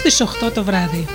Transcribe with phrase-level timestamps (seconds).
[0.00, 1.06] Στις 8 το βράδυ.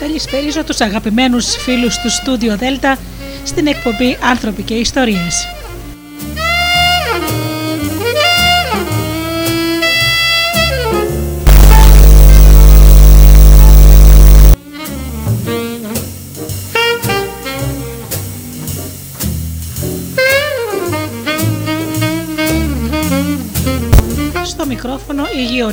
[0.00, 2.96] Καλησπέριζω τους αγαπημένους φίλους του Studio Delta
[3.44, 5.61] στην εκπομπή «Άνθρωποι και Ιστορίες».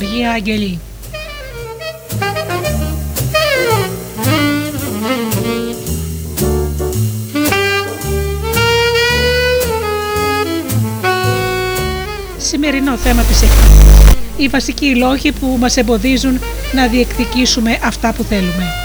[0.00, 0.80] Γεωργία Αγγελή.
[12.38, 14.16] Σημερινό θέμα της εκπομπής.
[14.36, 16.40] Οι βασικοί λόγοι που μας εμποδίζουν
[16.72, 18.79] να διεκδικήσουμε αυτά που θέλουμε.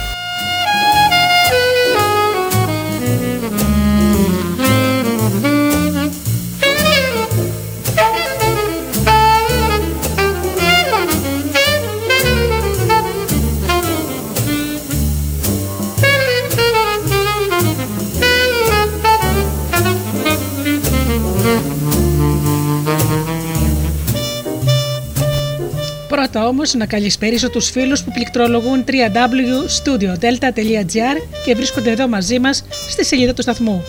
[26.43, 33.33] Όμως να καλησπέρισω τους φίλους που πληκτρολογούν www.studiodelta.gr και βρίσκονται εδώ μαζί μας στη σελίδα
[33.33, 33.83] του σταθμού.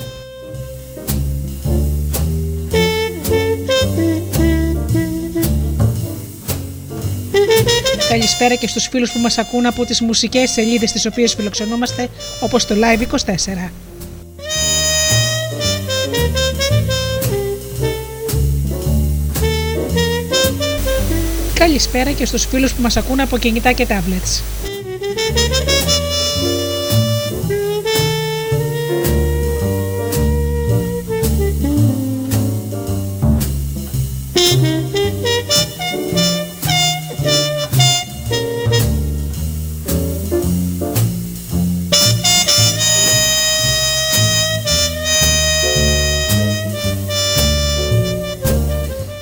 [8.09, 12.09] Καλησπέρα και στους φίλους που μας ακούν από τις μουσικές σελίδες τις οποίες φιλοξενούμαστε
[12.41, 13.86] όπως το Live24.
[21.59, 24.43] Καλησπέρα και στους φίλους που μας ακούν από κινητά και tablets.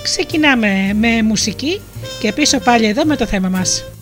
[0.02, 1.80] Ξεκινάμε με μουσική
[2.24, 3.93] και πίσω πάλι εδώ με το θέμα μας.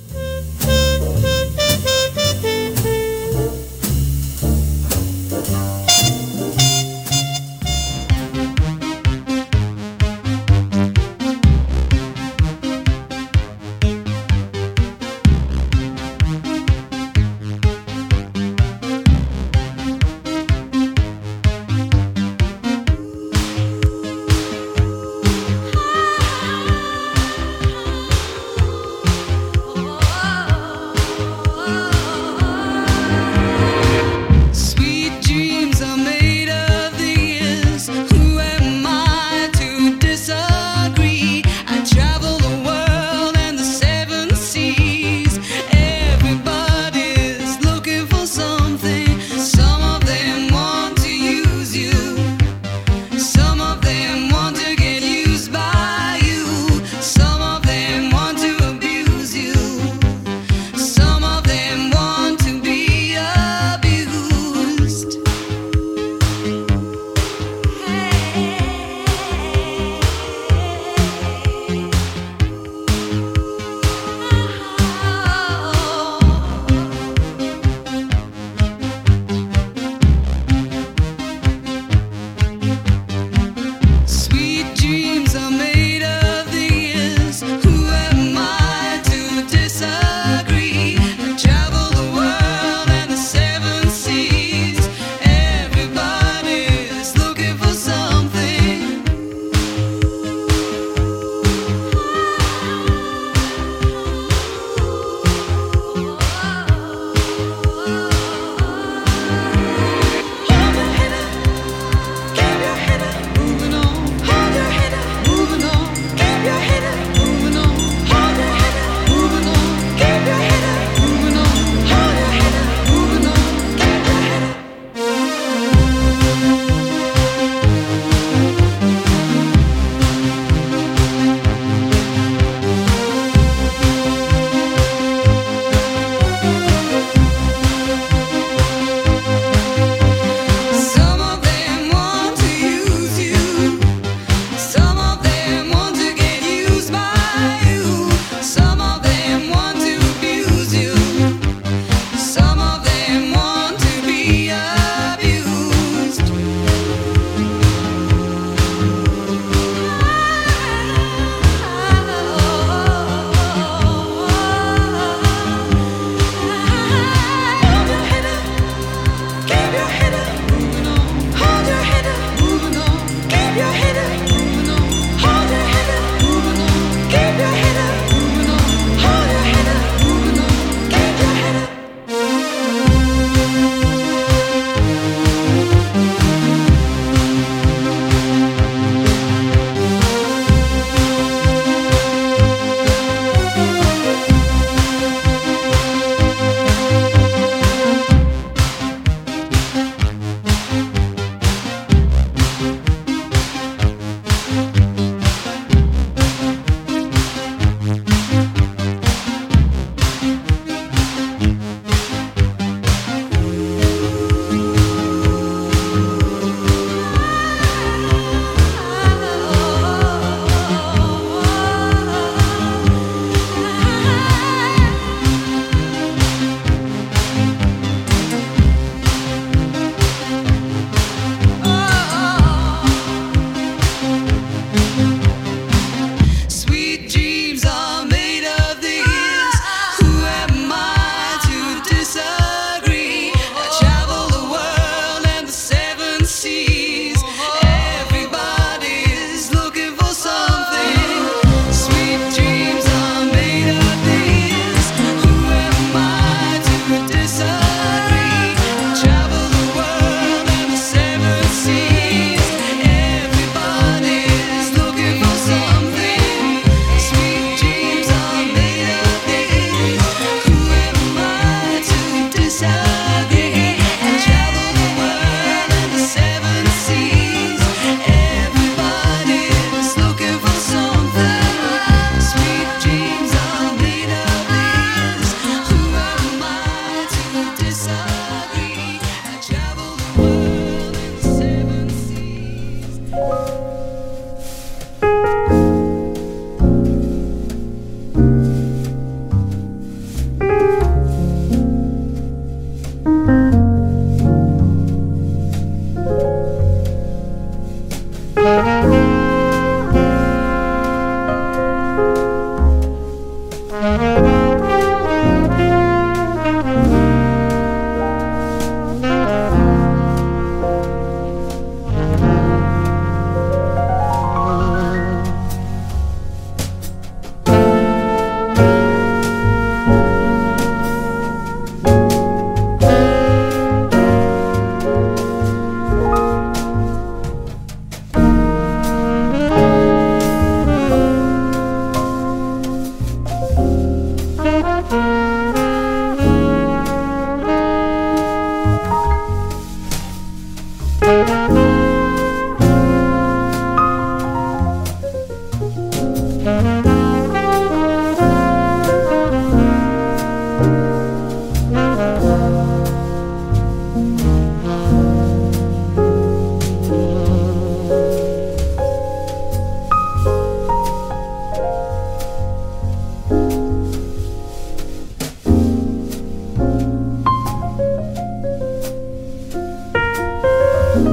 [380.92, 381.08] Σύμφωνα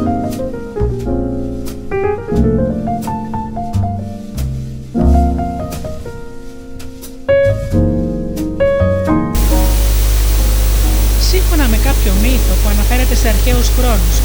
[11.68, 14.16] με κάποιο μύθο που αναφέρεται σε αρχαίους χρόνους,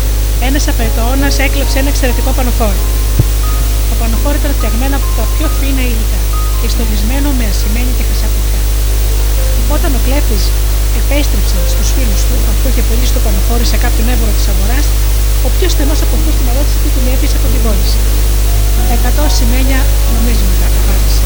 [0.48, 2.82] ένας απαιτώνας έκλεψε ένα εξαιρετικό πανοφόρο.
[3.90, 6.20] Το πανοφόρο ήταν φτιαγμένο από τα πιο φίνα υλικά
[6.60, 8.28] και στολισμένο με ασημένη και χρυσά
[9.74, 10.44] Όταν ο κλέφτης
[11.00, 14.86] επέστρεψε στους φίλους του, αφού είχε πουλήσει το πανοφόρο σε κάποιον έμπορο της αγοράς,
[15.46, 17.98] ο πιο στενός από αυτού την ερώτηση που την έπεισε από την τιμώρησε.
[18.96, 19.80] Εκατό σημαίνια
[20.14, 21.24] νομίσματα, απάντησε.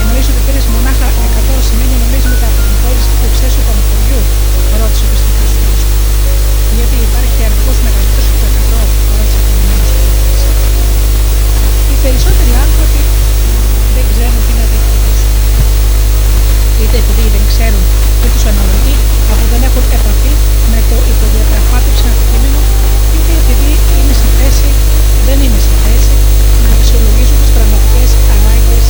[0.00, 4.22] Εννοείς ότι πήρες μονάχα εκατό σημαίνια νομίσματα από την πόλη του εξαίσου πανεπιστημίου,
[4.80, 5.62] ρώτησε ο πιστικός του.
[6.76, 8.80] Γιατί υπάρχει αριθμό μεγαλύτερος από το εκατό,
[9.16, 10.02] ρώτησε ο κομμένος του.
[11.92, 13.00] Οι περισσότεροι άνθρωποι
[13.94, 14.39] δεν ξέρουν
[16.82, 17.84] είτε επειδή δεν ξέρουν
[18.20, 18.96] τι τους αναλογεί
[19.32, 20.32] αφού δεν έχουν επαφή
[20.72, 22.60] με το υποδιαπραγμάτευση αντικείμενο,
[23.16, 24.70] είτε επειδή είναι σε θέση,
[25.26, 26.14] δεν είναι σε θέση
[26.64, 28.86] να αξιολογήσουν τις πραγματικές ανάγκες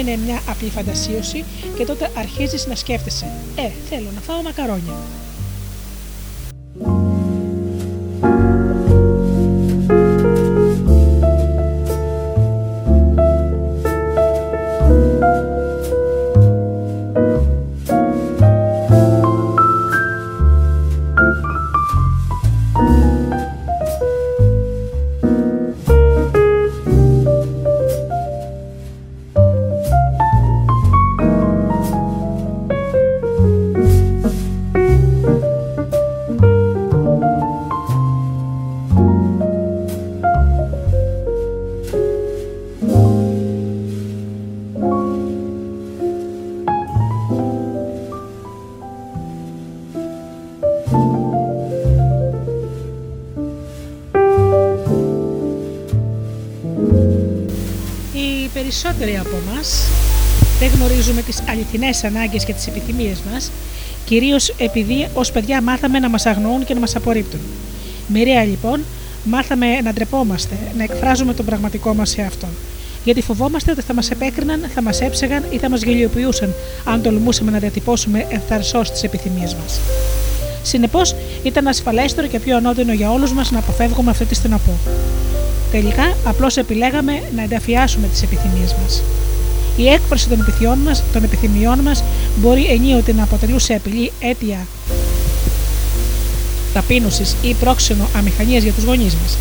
[0.00, 1.44] είναι μια απλή φαντασίωση
[1.76, 3.26] και τότε αρχίζεις να σκέφτεσαι
[3.56, 4.94] «Ε, θέλω να φάω μακαρόνια».
[58.70, 59.82] Περισσότεροι από εμάς
[60.58, 63.50] δεν γνωρίζουμε τις αληθινές ανάγκες και τις επιθυμίες μας,
[64.04, 67.40] κυρίως επειδή ως παιδιά μάθαμε να μας αγνοούν και να μας απορρίπτουν.
[68.06, 68.80] Μοιραία λοιπόν,
[69.24, 72.46] μάθαμε να ντρεπόμαστε, να εκφράζουμε τον πραγματικό μας εαυτό.
[73.04, 77.50] Γιατί φοβόμαστε ότι θα μας επέκριναν, θα μας έψεγαν ή θα μας γελιοποιούσαν αν τολμούσαμε
[77.50, 79.80] να διατυπώσουμε ευθαρσώ τις επιθυμίες μας.
[80.62, 84.72] Συνεπώς, ήταν ασφαλέστερο και πιο ανώδυνο για όλους μας να αποφεύγουμε αυτή τη στενοπό.
[85.70, 89.02] Τελικά, απλώς επιλέγαμε να ενταφιάσουμε τις επιθυμίες μας.
[89.76, 90.44] Η έκφραση των,
[90.84, 92.04] μας, των επιθυμιών μας
[92.36, 94.66] μπορεί ενίοτε να αποτελούσε απειλή αίτια
[96.72, 99.36] ταπείνωσης ή πρόξενο αμηχανίας για τους γονείς μας.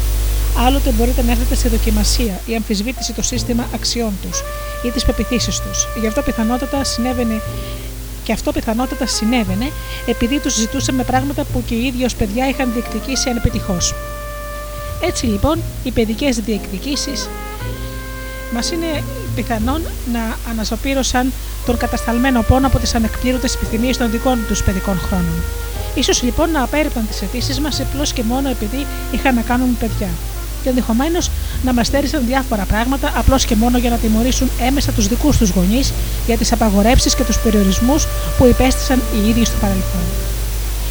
[0.65, 4.43] Άλλοτε μπορείτε να έρθετε σε δοκιμασία ή αμφισβήτηση το σύστημα αξιών τους
[4.85, 5.87] ή τις πεπιθήσεις τους.
[6.01, 7.41] Γι' αυτό πιθανότατα συνέβαινε
[8.23, 9.71] και αυτό πιθανότατα συνέβαινε
[10.05, 13.93] επειδή τους ζητούσαμε πράγματα που και οι ίδιοι ως παιδιά είχαν διεκδικήσει ανεπιτυχώς.
[15.01, 17.29] Έτσι λοιπόν, οι παιδικές διεκδικήσεις
[18.53, 19.03] μας είναι
[19.35, 19.81] πιθανόν
[20.13, 21.31] να αναζωπήρωσαν
[21.65, 25.43] τον κατασταλμένο πόνο από τις ανεκπλήρωτες επιθυμίες των δικών τους παιδικών χρόνων.
[26.01, 30.07] σω λοιπόν να απέρριπταν τις αιτήσεις μας απλώς και μόνο επειδή είχαν να κάνουν παιδιά
[30.63, 31.29] και ενδεχομένως
[31.63, 35.49] να μας στέρισαν διάφορα πράγματα απλώς και μόνο για να τιμωρήσουν έμεσα τους δικούς τους
[35.49, 35.93] γονείς
[36.25, 38.07] για τις απαγορεύσεις και τους περιορισμούς
[38.37, 40.01] που υπέστησαν οι ίδιοι στο παρελθόν.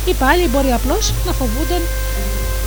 [0.06, 1.80] Ή πάλι μπορεί απλώς να φοβούνταν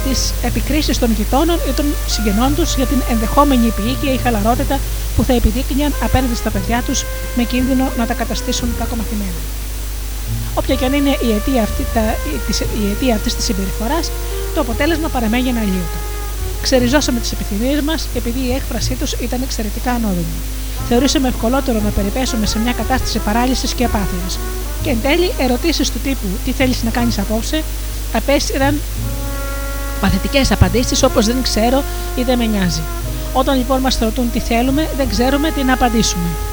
[0.08, 4.80] τις επικρίσεις των γειτόνων ή των συγγενών τους για την ενδεχόμενη επιείκεια ή χαλαρότητα
[5.16, 7.04] που θα επιδείκνυαν απέναντι στα παιδιά τους
[7.36, 9.42] με κίνδυνο να τα καταστήσουν κακομαθημένα.
[10.56, 11.86] Όποια και αν είναι η αιτία αυτή,
[13.06, 14.12] η αυτής της συμπεριφοράς,
[14.56, 15.98] το αποτέλεσμα παραμένει αναλλοίωτο.
[16.62, 20.40] Ξεριζώσαμε τις επιθυμίες μας επειδή η έκφρασή τους ήταν εξαιρετικά επώδυνη.
[20.90, 24.40] Θεωρήσαμε ευκολότερο να περιπέσουμε σε μια κατάσταση παράλυσης και απάθειας.
[24.84, 27.64] Και εν τέλει, ερωτήσεις του τύπου Τι θέλεις να κάνεις απόψε,
[28.14, 28.80] απέστηραν
[30.02, 31.84] παθητικές απαντήσεις όπως δεν ξέρω
[32.16, 32.82] ή δεν με νοιάζει.
[33.34, 36.51] Όταν λοιπόν μας ρωτούν τι θέλουμε, δεν ξέρουμε τι να απαντήσουμε.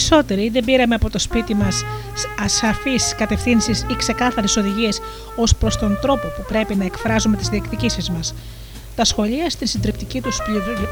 [0.00, 1.84] Περισσότεροι δεν πήραμε από το σπίτι μας
[2.44, 5.00] ασαφείς κατευθύνσεις ή ξεκάθαρες οδηγίες
[5.36, 8.34] ως προς τον τρόπο που πρέπει να εκφράζουμε τις διεκδικήσεις μας.
[8.96, 10.38] Τα σχολεία στην συντριπτική τους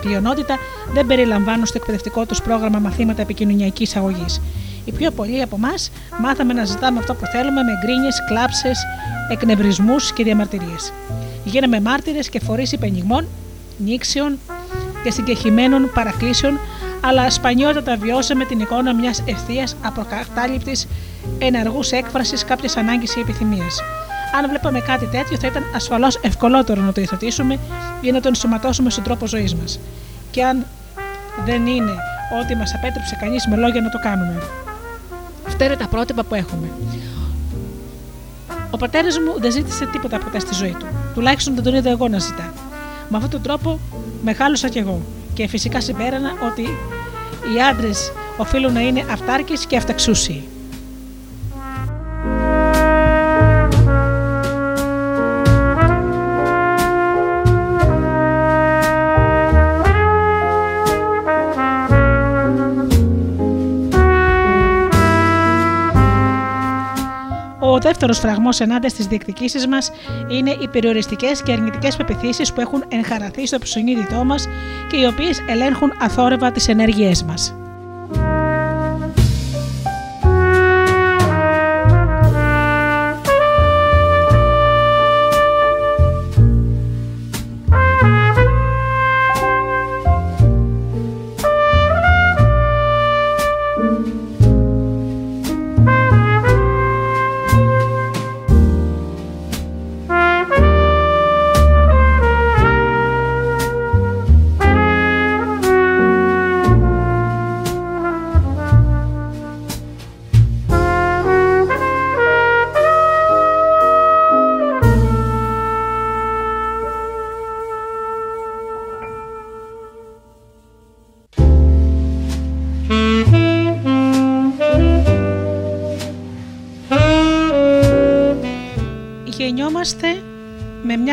[0.00, 0.58] πλειονότητα
[0.92, 4.40] δεν περιλαμβάνουν στο εκπαιδευτικό τους πρόγραμμα μαθήματα επικοινωνιακής αγωγής.
[4.84, 5.90] Οι πιο πολλοί από εμάς
[6.20, 8.78] μάθαμε να ζητάμε αυτό που θέλουμε με γκρίνιες, κλάψες,
[9.30, 10.92] εκνευρισμούς και διαμαρτυρίες.
[11.44, 13.26] Γίναμε μάρτυρες και φορείς υπενιγμών,
[13.78, 14.38] νήξεων
[15.02, 16.58] και συγκεχημένων παρακλήσεων
[17.08, 20.86] αλλά σπανιότατα βιώσαμε την εικόνα μιας ευθείας αποκατάληπτης
[21.38, 23.66] ενεργούς έκφρασης κάποια ανάγκη ή επιθυμία.
[24.38, 27.58] Αν βλέπαμε κάτι τέτοιο, θα ήταν ασφαλώς ευκολότερο να το υιοθετήσουμε
[28.00, 29.80] ή να το ενσωματώσουμε στον τρόπο ζωής μας.
[30.30, 30.66] Και αν
[31.44, 31.92] δεν είναι
[32.42, 34.42] ότι μας απέτρεψε κανείς με λόγια να το κάνουμε.
[35.46, 36.70] Αυτά είναι τα πρότυπα που έχουμε.
[38.70, 40.86] Ο πατέρας μου δεν ζήτησε τίποτα ποτέ στη ζωή του.
[41.14, 42.52] Τουλάχιστον δεν τον είδα εγώ να ζητά.
[43.08, 43.78] Με αυτόν τον τρόπο
[44.22, 45.02] μεγάλωσα κι εγώ
[45.34, 46.62] και φυσικά συμπέρανα ότι
[47.54, 50.57] οι άντρες οφείλουν να είναι αυτάρκες και αυταξούσιοι.
[67.88, 69.90] Δεύτερος φραγμός ενάντια στις διεκδικήσεις μας
[70.28, 74.48] είναι οι περιοριστικές και αρνητικές πεπιθήσεις που έχουν εγχαραθεί στο ψωνίδιτό μας
[74.90, 77.67] και οι οποίες ελέγχουν αθόρυβα τις ενέργειές μας.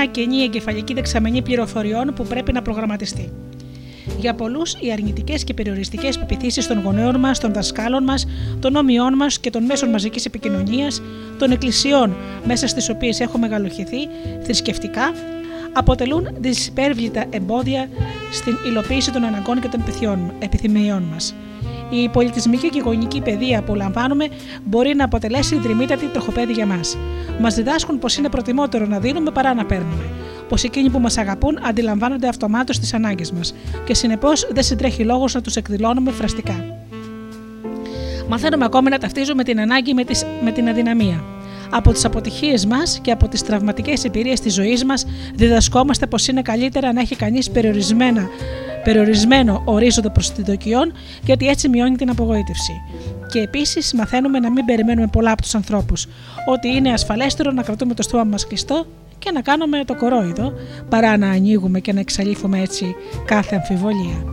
[0.06, 3.32] Μια κενή εγκεφαλική δεξαμενή πληροφοριών που πρέπει να προγραμματιστεί.
[4.20, 8.28] Για πολλούς, οι αρνητικές και περιοριστικές πεπιθήσεις των γονέων μας, των δασκάλων μας,
[8.60, 11.02] των όμοιών μας και των μέσων μαζικής επικοινωνίας,
[11.40, 12.16] των εκκλησιών
[12.46, 14.08] μέσα στις οποίες έχουμε μεγαλοχηθεί
[14.44, 15.14] θρησκευτικά,
[15.74, 17.90] αποτελούν δυσπέρβλητα εμπόδια
[18.32, 19.84] στην υλοποίηση των αναγκών και των
[20.40, 21.36] επιθυμιών μας.
[21.90, 24.28] Η πολιτισμική και γονική παιδεία που λαμβάνουμε
[24.64, 26.98] μπορεί να αποτελέσει δρυμύτατη τροχοπέδη για μας.
[27.40, 30.04] Μας διδάσκουν πως είναι προτιμότερο να δίνουμε παρά να παίρνουμε.
[30.50, 35.34] Πως εκείνοι που μας αγαπούν αντιλαμβάνονται αυτομάτως τις ανάγκες μας και συνεπώς δεν συντρέχει λόγος
[35.34, 36.66] να τους εκδηλώνουμε φραστικά.
[38.28, 41.24] Μαθαίνουμε ακόμη να ταυτίζουμε την ανάγκη με, τις, με την αδυναμία.
[41.70, 46.42] Από τις αποτυχίες μας και από τις τραυματικές εμπειρίες της ζωής μας, διδασκόμαστε πως είναι
[46.42, 48.30] καλύτερα να έχει κανείς περιορισμένα
[48.86, 50.94] περιορισμένο ορίζοντα προσδοκιών,
[51.24, 52.74] γιατί έτσι μειώνει την απογοήτευση.
[53.32, 56.08] Και επίσης μαθαίνουμε να μην περιμένουμε πολλά από τους ανθρώπους,
[56.46, 58.86] ότι είναι ασφαλέστερο να κρατούμε το στόμα μας κλειστό
[59.20, 60.54] και να κάνουμε το κορόιδο,
[60.90, 62.96] παρά να ανοίγουμε και να εξαλείφουμε έτσι
[63.26, 64.24] κάθε αμφιβολία.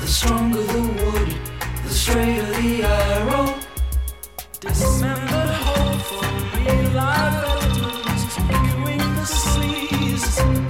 [0.00, 1.28] The stronger the wood,
[1.84, 3.54] the straighter the arrow.
[4.60, 6.24] Dismembered hope for
[6.56, 10.69] real life elders, viewing the seas.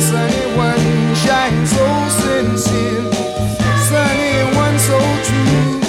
[0.00, 1.16] sunny one
[1.66, 3.12] so sincere,
[3.88, 5.80] sunny one so true.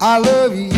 [0.00, 0.75] I love you.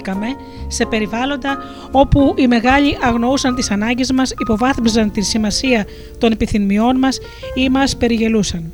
[0.00, 0.26] Πολύ ανατραφήκαμε
[0.68, 1.56] σε περιβάλλοντα
[1.90, 5.84] όπου οι μεγάλοι αγνοούσαν τις ανάγκες μας, υποβάθμιζαν τη σημασία
[6.18, 7.18] των επιθυμιών μας
[7.54, 8.72] ή μας περιγελούσαν.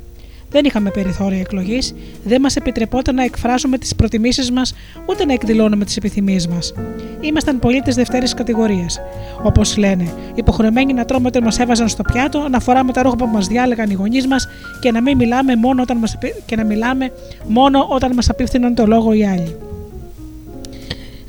[0.49, 4.73] Δεν είχαμε περιθώρια εκλογής, δεν μας επιτρεπόταν να εκφράσουμε τις προτιμήσεις μας
[5.05, 6.73] ούτε να εκδηλώνουμε τις επιθυμίες μας.
[7.21, 8.99] Ήμασταν πολίτε δευτέρης κατηγορίας.
[9.43, 13.27] Όπως λένε, υποχρεωμένοι να τρώμε όταν μας έβαζαν στο πιάτο, να φοράμε τα ρούχα που
[13.27, 14.47] μας διάλεγαν οι γονείς μας
[14.81, 17.11] και να μην μιλάμε μόνο όταν μας, και να μιλάμε
[17.47, 19.55] μόνο όταν μας απίφθηναν το λόγο οι άλλοι.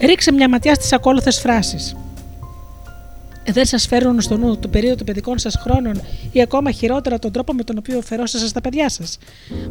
[0.07, 1.95] Ρίξε μια ματιά στις ακόλουθες φράσεις
[3.53, 6.01] δεν σας φέρνουν στο νου το περίοδο των παιδικών σας χρόνων
[6.33, 9.19] ή ακόμα χειρότερα τον τρόπο με τον οποίο φερόσαστε στα παιδιά σας.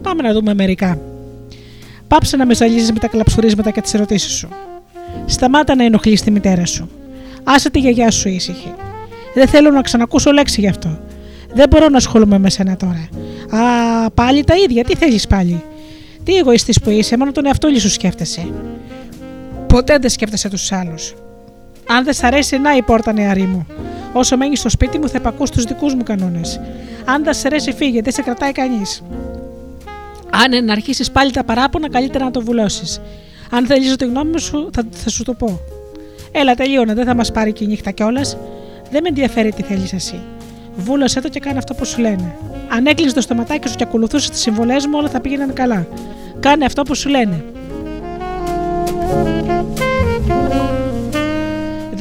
[0.02, 1.00] Πάμε να δούμε μερικά.
[2.08, 4.50] Πάψε να με ζαλίζει με τα κλαψουρίσματα και τις ερωτήσεις σου.
[5.26, 6.90] Σταμάτα να ενοχλείς τη μητέρα σου.
[7.44, 8.74] Άσε τη γιαγιά σου ήσυχη.
[9.34, 11.00] Δεν θέλω να ξανακούσω λέξη γι' αυτό.
[11.54, 13.10] Δεν μπορώ να ασχολούμαι με σένα τώρα.
[13.64, 15.64] Α, πάλι τα ίδια, τι θέλεις πάλι;
[16.24, 18.48] Τι εγωιστής που είσαι, μόνο τον εαυτό σου σκέφτεσαι.
[19.74, 21.14] Ποτέ δεν σκέφτεσαι τους άλλους.
[21.88, 23.68] Αν δεν σ' αρέσει, να η πόρτα νεαρή μου.
[24.14, 26.60] Όσο μένεις στο σπίτι μου, θα επακού στου δικούς μου κανόνες.
[27.06, 29.04] Αν δεν σ' αρέσει, φύγε, δεν σε κρατάει κανείς.
[30.30, 33.02] Αν να αρχίσεις πάλι τα παράπονα, καλύτερα να το βουλώσεις.
[33.52, 35.60] Αν θέλει τη γνώμη σου, θα, θα σου το πω.
[36.32, 38.38] Έλα, τελείωνα, δεν θα μας πάρει και η νύχτα κιόλας.
[38.92, 40.20] Δεν με ενδιαφέρει τι θέλεις εσύ.
[40.76, 42.36] Βούλωσέ το και κάνε αυτό που σου λένε.
[42.70, 45.88] Αν έκλεισες το στοματάκι σου και ακολουθούσες τις συμβολές μου, όλα θα πήγαιναν καλά.
[46.40, 47.44] Κάνε αυτό που σου λένε.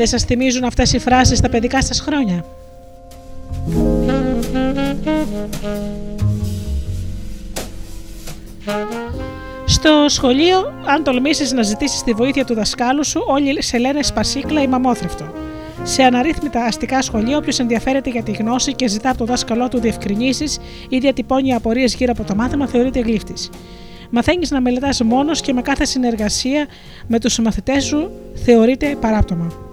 [0.03, 2.45] Δεν σας θυμίζουν αυτές οι φράσεις στα παιδικά σας χρόνια;
[9.67, 14.63] Στο σχολείο, αν τολμήσεις να ζητήσεις τη βοήθεια του δασκάλου σου, όλοι σε λένε σπασίκλα
[14.63, 15.25] ή μαμόθρευτο.
[15.83, 19.81] Σε αναρρύθμιτα αστικά σχολεία, όποιος ενδιαφέρεται για τη γνώση και ζητά από το δάσκαλό του
[19.81, 23.51] διευκρινήσεις ή διατυπώνει απορίες γύρω από το μάθημα, θεωρείται γλύφτης.
[24.11, 26.67] Μαθαίνεις να μελετάς μόνος και με κάθε συνεργασία
[27.07, 28.11] με τους μαθητές σου
[28.45, 29.71] θεωρείται παράπτωμα.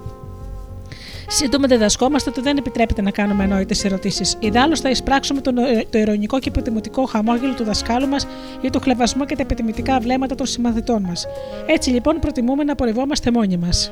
[1.31, 4.35] Σύντομα διδασκόμαστε ότι δεν επιτρέπεται να κάνουμε ανόητες ερωτήσεις.
[4.39, 5.53] Ιδάλω θα εισπράξουμε το,
[5.89, 8.27] το ηρωνικό και υποτιμητικό χαμόγελο του δασκάλου μας
[8.61, 11.25] ή το χλεβασμό και τα επιτιμητικά βλέμματα των συμμαθητών μας.
[11.65, 13.91] Έτσι λοιπόν προτιμούμε να πορευόμαστε μόνοι μας.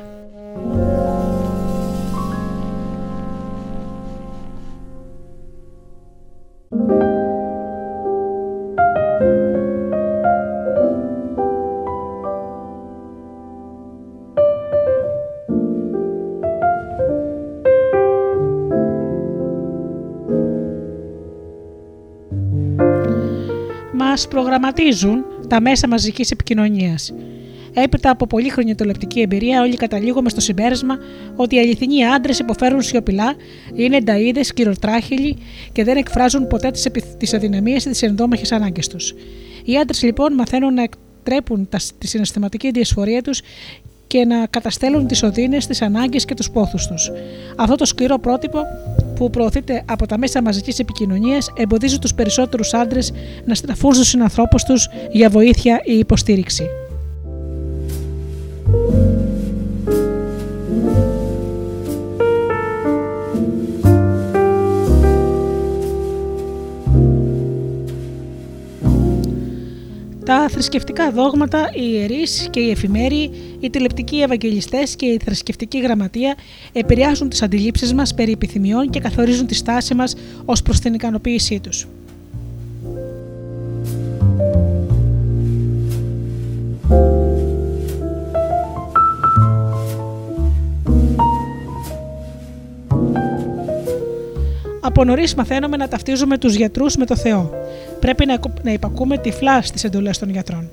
[24.18, 27.12] Μας προγραμματίζουν τα μέσα μαζικής επικοινωνίας.
[27.74, 30.98] Έπειτα από πολύχρονη τολεπτική εμπειρία, όλοι καταλήγουμε στο συμπέρασμα
[31.36, 33.34] ότι οι αληθινοί άντρες υποφέρουν σιωπηλά,
[33.74, 35.36] είναι ενταίδε, κυροτράχυλοι
[35.72, 36.70] και δεν εκφράζουν ποτέ
[37.18, 39.14] τις αδυναμίες ή τις ενδόμαχες ανάγκες τους.
[39.64, 43.40] Οι άντρες λοιπόν μαθαίνουν να εκτρέπουν τη συναισθηματική διασφορία τους
[44.08, 47.10] και να καταστέλουν τις οδύνες, τις ανάγκες και τους πόθους τους.
[47.56, 48.58] Αυτό το σκληρό πρότυπο
[49.14, 53.12] που προωθείται από τα μέσα μαζικής επικοινωνίας εμποδίζει τους περισσότερους άντρες
[53.44, 56.64] να στραφούν στους συνανθρώπους τους για βοήθεια ή υποστήριξη.
[70.28, 76.36] Τα θρησκευτικά δόγματα, οι ιερείς και οι εφημέροι, οι τηλεπτικοί ευαγγελιστές και η θρησκευτική γραμματεία
[76.72, 80.14] επηρεάζουν τις αντιλήψεις μας περί επιθυμιών και καθορίζουν τη στάση μας
[80.44, 81.86] ως προς την ικανοποίησή τους.
[94.80, 97.50] Από νωρίς μαθαίνουμε να ταυτίζουμε τους γιατρούς με το Θεό.
[98.00, 98.26] Πρέπει
[98.62, 100.70] να υπακούμε τυφλά στις εντολές των γιατρών.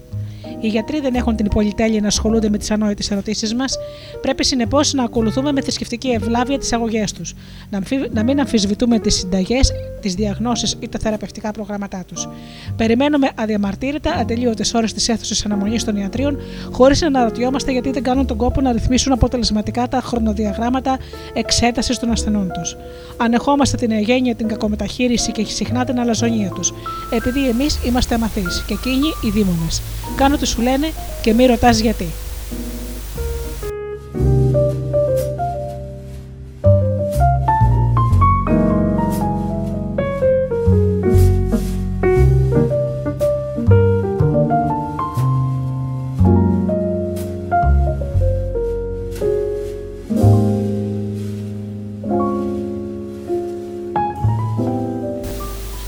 [0.60, 3.78] Οι γιατροί δεν έχουν την πολυτέλεια να ασχολούνται με τις ανόητες ερωτήσεις μας.
[4.22, 7.34] Πρέπει συνεπώς να ακολουθούμε με θρησκευτική ευλάβεια τις αγωγές τους.
[7.70, 7.82] Να,
[8.12, 12.28] να μην αμφισβητούμε τις συνταγές, τις διαγνώσεις ή τα θεραπευτικά προγράμματά τους.
[12.76, 16.38] Περιμένουμε αδιαμαρτύρητα ατελείωτες ώρες της αίθουσας αναμονής των ιατρίων,
[16.72, 20.98] χωρίς να αναρωτιόμαστε γιατί δεν κάνουν τον κόπο να ρυθμίσουν αποτελεσματικά τα χρονοδιαγράμματα
[21.34, 22.76] εξέτασης των ασθενών τους.
[23.18, 26.74] Ανεχόμαστε την εγένεια, την κακομεταχείριση και συχνά την αλαζονία τους,
[27.12, 29.68] επειδή εμείς είμαστε αμαθείς και εκείνοι οι δήμονε.
[30.16, 30.92] Κάνω σου λένε
[31.22, 32.08] και μη ρωτάς γιατί.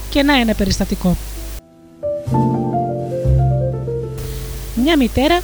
[0.09, 1.26] Και να ένα περιστατικό.
[4.87, 5.41] Μια μητέρα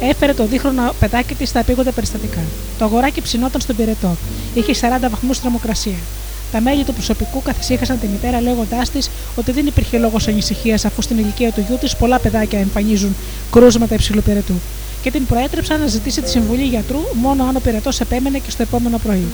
[0.00, 2.40] Έφερε το δίχρονο παιδάκι της στα επίγοντα περιστατικά.
[2.78, 4.16] Το αγοράκι ψινόταν στον πυρετό.
[4.54, 5.98] Είχε 40 βαθμούς θερμοκρασία.
[6.52, 11.02] Τα μέλη του προσωπικού καθησύχασαν τη μητέρα λέγοντάς της ότι δεν υπήρχε λόγος ανησυχίας αφού
[11.02, 13.16] στην ηλικία του γιού της πολλά παιδάκια εμφανίζουν
[13.50, 14.54] κρούσματα υψηλού πυρετού
[15.02, 18.62] και την προέτρεψαν να ζητήσει τη συμβουλή γιατρού μόνο αν ο πυρετός επέμενε και στο
[18.62, 19.26] επόμενο πρωί.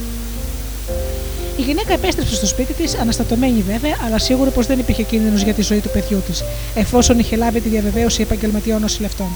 [1.59, 5.55] Η γυναίκα επέστρεψε στο σπίτι της, αναστατωμένη βέβαια, αλλά σίγουρη πως δεν υπήρχε κίνδυνος για
[5.55, 6.45] τη ζωή του παιδιού της,
[6.75, 9.29] εφόσον είχε λάβει τη διαβεβαίωση επαγγελματιών νοσηλευτών.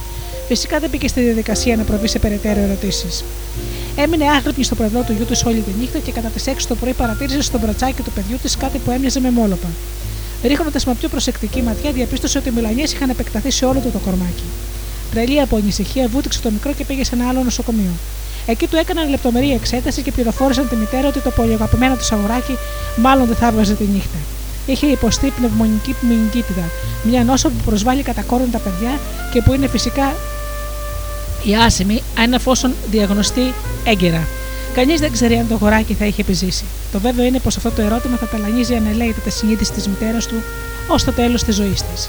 [0.48, 3.24] Φυσικά δεν μπήκε στη διαδικασία να προβεί σε περαιτέρω ερωτήσεις.
[3.96, 6.74] Έμεινε άγρυπνη στο πρεδό του γιού της όλη τη νύχτα και κατά τις 6 το
[6.74, 9.68] πρωί παρατήρησε στο μπρατσάκι του παιδιού της κάτι που έμοιαζε με μόλοπα.
[10.42, 13.98] Ρίχνοντας με πιο προσεκτική ματιά, διαπίστωσε ότι οι μιλανιέ είχαν επεκταθεί σε όλο το, το
[13.98, 14.44] κορμάκι.
[15.10, 17.92] Τρελή από ανησυχία, βούτυξε το μικρό και πήγε σε ένα άλλο νοσοκομείο.
[18.50, 22.56] Εκεί του έκαναν λεπτομερή εξέταση και πληροφόρησαν τη μητέρα ότι το πολυαγαπημένο του αγοράκι
[22.96, 24.18] μάλλον δεν θα έβγαζε τη νύχτα.
[24.66, 26.64] Είχε υποστεί πνευμονική μηνυκίτιδα,
[27.02, 28.98] μια νόσο που προσβάλλει κατά κόρον τα παιδιά
[29.32, 30.14] και που είναι φυσικά
[31.44, 34.26] η άσημη αν εφόσον διαγνωστεί έγκαιρα.
[34.74, 36.64] Κανείς δεν ξέρει αν το αγοράκι θα είχε επιζήσει.
[36.92, 40.42] Το βέβαιο είναι πως αυτό το ερώτημα θα ταλανίζει ανελαίητα τα συνείδηση της μητέρας του
[40.88, 42.08] ως το τέλος της ζωής της.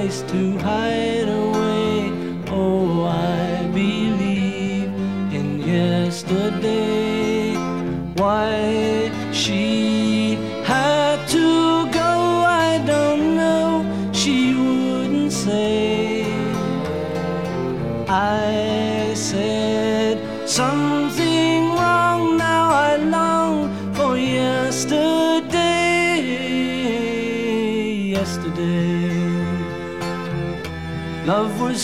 [0.00, 2.10] Place to hide away.
[2.48, 4.88] Oh, I believe
[5.38, 6.99] in yesterday.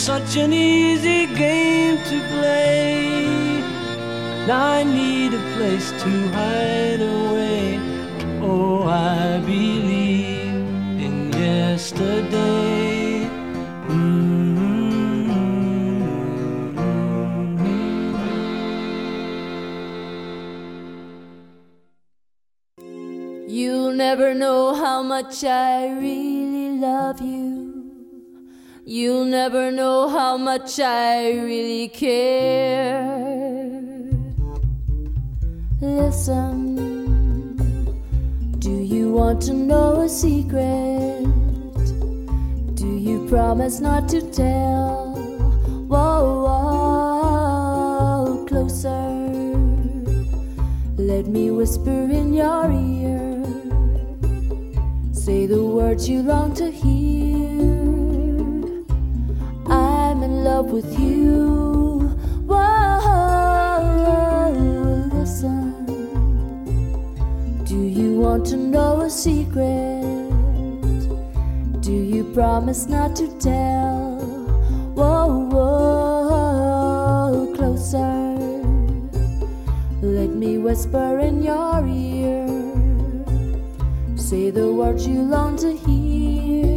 [0.06, 3.26] Such an easy game to play.
[4.46, 7.80] Now I need a place to hide away.
[8.40, 10.54] Oh, I believe
[11.06, 13.28] in yesterday.
[13.88, 15.26] Mm-hmm.
[23.48, 27.25] You'll never know how much I really love you.
[28.98, 33.04] You'll never know how much I really care.
[35.82, 36.76] Listen,
[38.58, 41.26] do you want to know a secret?
[42.74, 45.12] Do you promise not to tell?
[45.92, 46.44] Whoa,
[48.24, 49.10] whoa, closer.
[50.96, 53.44] Let me whisper in your ear.
[55.12, 58.15] Say the words you long to hear
[60.46, 62.02] love with you.
[62.46, 63.02] Whoa,
[65.12, 65.72] listen.
[67.64, 70.04] Do you want to know a secret?
[71.80, 74.20] Do you promise not to tell?
[74.94, 78.22] Whoa, whoa, closer.
[80.00, 82.46] Let me whisper in your ear.
[84.16, 86.75] Say the words you long to hear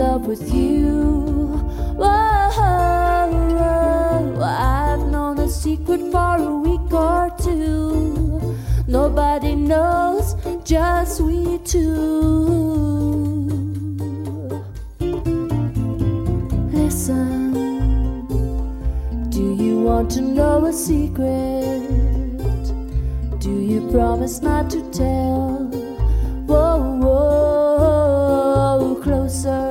[0.00, 1.20] love with you.
[2.00, 2.06] Whoa,
[4.42, 8.56] I've known a secret for a week or two.
[8.88, 11.90] Nobody knows, just we two.
[16.72, 17.52] Listen,
[19.28, 21.82] do you want to know a secret?
[23.38, 25.68] Do you promise not to tell?
[26.48, 29.69] Whoa, whoa, closer.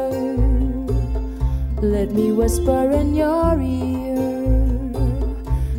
[1.82, 4.18] Let me whisper in your ear.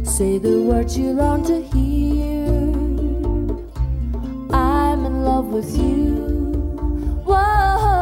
[0.03, 2.40] Say the words you long to hear.
[4.51, 6.14] I'm in love with you.
[7.26, 7.99] Whoa,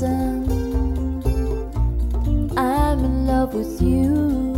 [0.00, 1.22] Listen,
[2.56, 4.49] I'm in love with you.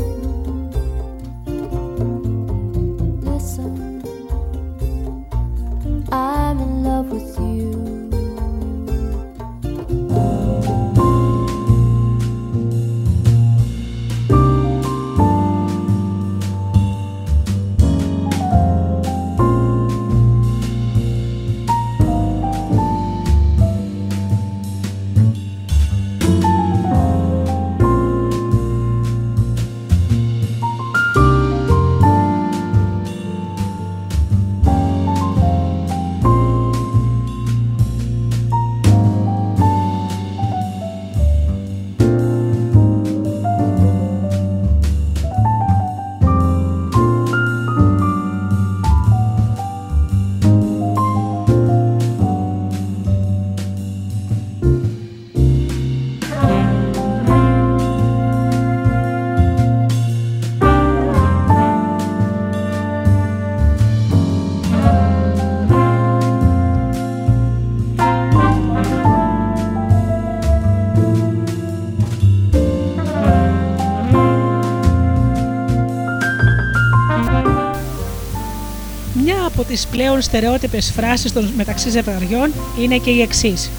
[79.73, 83.71] Μια από τις πλέον στερεότυπες φράσεις των μεταξύ ζευγαριών είναι και η εξής.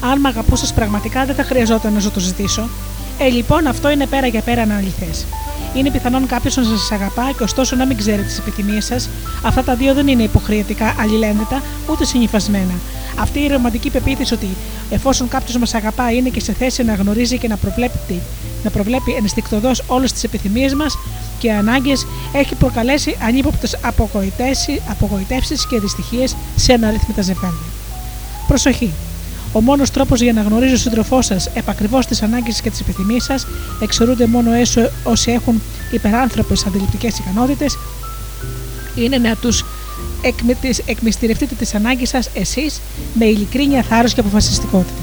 [0.00, 2.68] Αν με αγαπούσες πραγματικά, δεν θα χρειαζόταν να σου το ζητήσω.
[3.18, 5.26] Ε, λοιπόν, αυτό είναι πέρα για πέρα αληθές.
[5.74, 9.08] Είναι πιθανόν κάποιος να σας αγαπά και ωστόσο να μην ξέρει τις επιθυμίες σας.
[9.44, 12.74] Αυτά τα δύο δεν είναι υποχρεωτικά αλληλένδετα ούτε συνυφασμένα.
[13.18, 14.48] Αυτή η ρομαντική πεποίθηση ότι
[14.90, 18.20] εφόσον κάποιος μας αγαπά είναι και σε θέση να γνωρίζει και να προβλέπει,
[18.64, 20.98] να προβλέπει ενστικτοδός όλες τις επιθυμίες μας
[21.40, 23.76] και ανάγκες έχει προκαλέσει ανύποπτες
[24.90, 27.58] απογοητεύσεις και δυστυχίες σε αναρρύθμιτα ζευγάρια.
[28.46, 28.92] Προσοχή!
[29.52, 33.24] Ο μόνος τρόπος για να γνωρίζει ο σύντροφό σας επακριβώς τις ανάγκες και τις επιθυμίες
[33.24, 33.46] σας
[33.82, 37.78] εξαιρούνται μόνο έσω όσοι έχουν υπεράνθρωπες αντιληπτικές ικανότητες
[38.94, 39.64] είναι να τους
[40.86, 42.80] εκμυστηρευτείτε τις ανάγκες σας εσείς
[43.14, 45.00] με ειλικρίνεια, θάρρος και αποφασιστικότητα.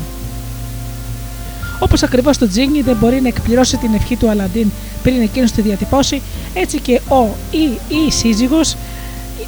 [1.79, 4.71] Όπως ακριβώς το Τζίνι δεν μπορεί να εκπληρώσει την ευχή του Αλαντίν
[5.08, 6.22] πριν εκείνο τη διατυπώσει,
[6.53, 8.76] έτσι και ο ή η σύζυγος,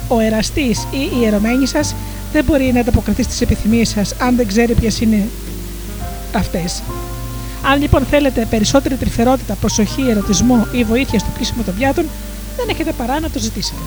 [0.08, 1.94] ο εραστής ή η ερωμένη σας
[2.32, 5.28] δεν μπορεί να ανταποκριθεί στις επιθυμίες σας αν δεν ξέρει ποιες είναι
[6.34, 6.82] αυτές.
[7.62, 12.04] Αν λοιπόν θέλετε περισσότερη τρυφερότητα, προσοχή, ερωτισμό ή βοήθεια στο πλήσιμο των πιάτων,
[12.56, 13.80] δεν έχετε παρά να το ζητήσετε.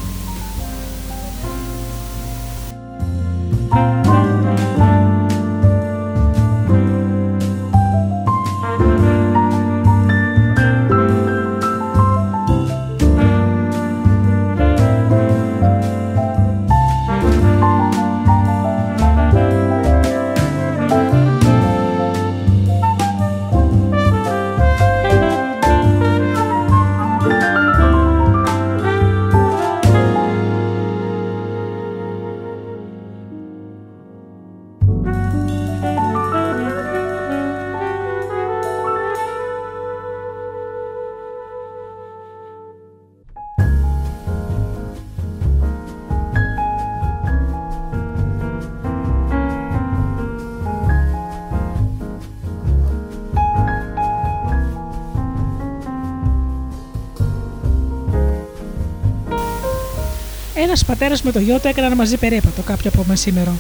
[60.74, 63.52] Ένας πατέρας με το γιο του έκαναν μαζί περίπατο κάποιο από μεσήμερο.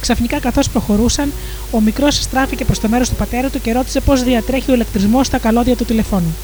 [0.00, 1.32] Ξαφνικά, καθώς προχωρούσαν,
[1.70, 5.26] ο μικρός στράφηκε προς το μέρος του πατέρα του και ρώτησε πώς διατρέχει ο ηλεκτρισμός
[5.26, 6.34] στα καλώδια του τηλεφώνου.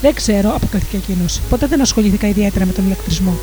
[0.00, 1.40] Δεν ξέρω, αποκρίθηκε εκείνος.
[1.50, 3.38] Ποτέ δεν ασχολήθηκα ιδιαίτερα με τον ηλεκτρισμό.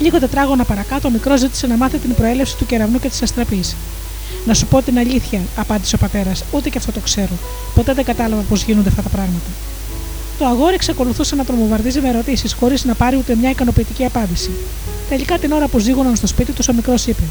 [0.00, 3.76] Λίγο τετράγωνα παρακάτω, ο μικρός ζήτησε να μάθει την προέλευση του κεραυνού και της αστραπής.
[4.46, 7.38] Να σου πω την αλήθεια, απάντησε ο πατέρας, ούτε και αυτό το ξέρω.
[7.74, 9.48] Ποτέ δεν κατάλαβα πώς γίνονται αυτά τα πράγματα.
[10.38, 14.50] Το αγόρι εξακολουθούσε να τον βομβαρδίζει με ερωτήσεις, χωρίς να πάρει ούτε μια ικανοποιητική απάντηση.
[15.08, 17.22] Τελικά την ώρα που ζήγωναν στο σπίτι τους, ο μικρός είπε: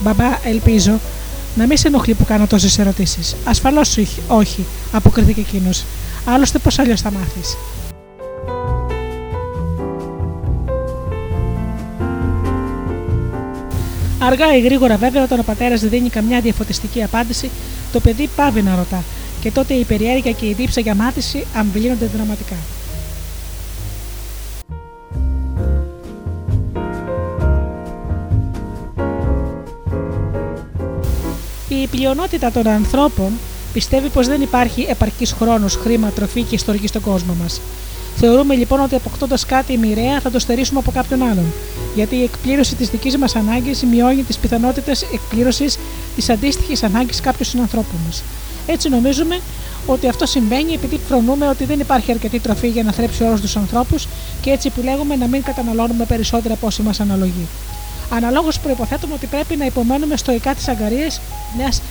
[0.00, 1.00] Μπαμπά, ελπίζω
[1.54, 3.36] να μην σε ενοχλεί που κάνω τόσες ερωτήσεις.
[3.44, 3.98] Ασφαλώς
[4.28, 5.84] όχι, αποκρίθηκε εκείνος.
[6.24, 7.56] Άλλωστε, πώς αλλιώς θα μάθεις.
[14.22, 17.50] Αργά ή γρήγορα, βέβαια, όταν ο πατέρας δεν δίνει καμιά διαφωτιστική απάντηση,
[17.92, 19.02] το παιδί πάβει να ρωτά,
[19.40, 22.56] και τότε η περιέργεια και η δίψα για μάθηση αμβλύνονται δραματικά.
[31.68, 33.32] Η πλειονότητα των ανθρώπων
[33.72, 37.60] πιστεύει πως δεν υπάρχει επαρκής χρόνος, χρήμα, τροφή και ιστορική στον κόσμο μας.
[38.16, 41.52] Θεωρούμε λοιπόν ότι αποκτώντας κάτι μοιραία θα το στερήσουμε από κάποιον άλλον,
[41.94, 45.78] γιατί η εκπλήρωση της δικής μας ανάγκης μειώνει τις πιθανότητες εκπλήρωσης
[46.16, 48.22] της αντίστοιχης ανάγκης κάποιου συνανθρώπου μας.
[48.66, 49.40] Έτσι νομίζουμε
[49.86, 53.56] ότι αυτό συμβαίνει επειδή φρονούμε ότι δεν υπάρχει αρκετή τροφή για να θρέψει όλους τους
[53.56, 54.08] ανθρώπους
[54.40, 57.46] και έτσι επιλέγουμε να μην καταναλώνουμε περισσότερα από όσοι μας αναλογεί.
[58.12, 61.20] Αναλόγως προποθέτουμε ότι πρέπει να υπομένουμε στοικά τις αγκαρίες
[61.56, 61.82] μιας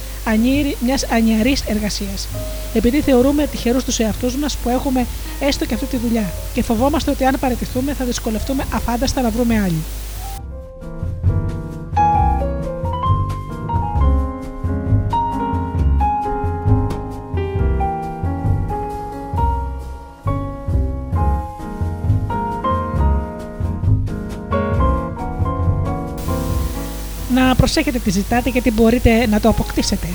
[0.79, 2.27] μιας ανιαρής εργασίας.
[2.73, 5.05] Επειδή θεωρούμε τυχερούς τους εαυτούς μας που έχουμε
[5.39, 9.61] έστω και αυτή τη δουλειά και φοβόμαστε ότι αν παραιτηθούμε θα δυσκολευτούμε αφάνταστα να βρούμε
[9.61, 9.83] άλλη.
[27.47, 30.07] Να προσέχετε τι ζητάτε γιατί μπορείτε να το αποκτήσετε.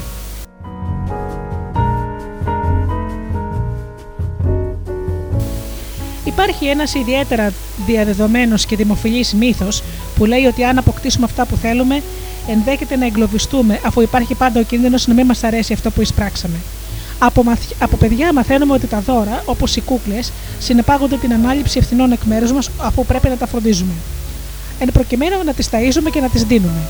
[6.24, 7.52] Υπάρχει ένας ιδιαίτερα
[7.86, 9.82] διαδεδομένος και δημοφιλής μύθος
[10.16, 12.02] που λέει ότι αν αποκτήσουμε αυτά που θέλουμε
[12.48, 16.56] ενδέχεται να εγκλωβιστούμε αφού υπάρχει πάντα ο κίνδυνος να μην μας αρέσει αυτό που εισπράξαμε.
[17.18, 17.44] Από,
[17.78, 22.52] από παιδιά μαθαίνουμε ότι τα δώρα, όπως οι κούκλες, συνεπάγονται την ανάληψη ευθυνών εκ μέρους
[22.52, 23.92] μας αφού πρέπει να τα φροντίζουμε.
[24.78, 26.80] Εν προκειμένου να τις ταΐζουμε και να τις δίνουμε.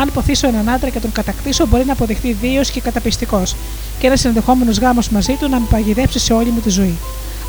[0.00, 3.56] Αν ποθήσω έναν άντρα και τον κατακτήσω, μπορεί να αποδειχθεί βίαιο και καταπιστικός
[3.98, 6.98] και ένας ενδεχόμενος γάμος μαζί του να με παγιδεύσει σε όλη μου τη ζωή.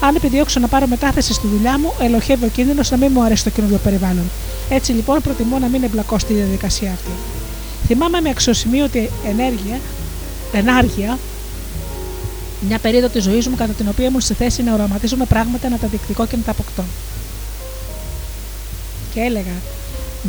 [0.01, 3.43] Αν επιδιώξω να πάρω μετάθεση στη δουλειά μου, ελοχεύει ο κίνδυνος να μην μου αρέσει
[3.43, 4.29] το καινούριο περιβάλλον.
[4.69, 7.11] Έτσι λοιπόν προτιμώ να μην εμπλακώ στη διαδικασία αυτή.
[7.87, 9.79] Θυμάμαι με αξιοσημείωτη ενέργεια,
[10.53, 11.19] ενάργεια,
[12.67, 15.77] μια περίοδο της ζωής μου κατά την οποία ήμουν στη θέση να οραματίζομαι πράγματα, να
[15.77, 16.83] τα διεκδικώ και να τα αποκτώ.
[19.13, 19.53] Και έλεγα,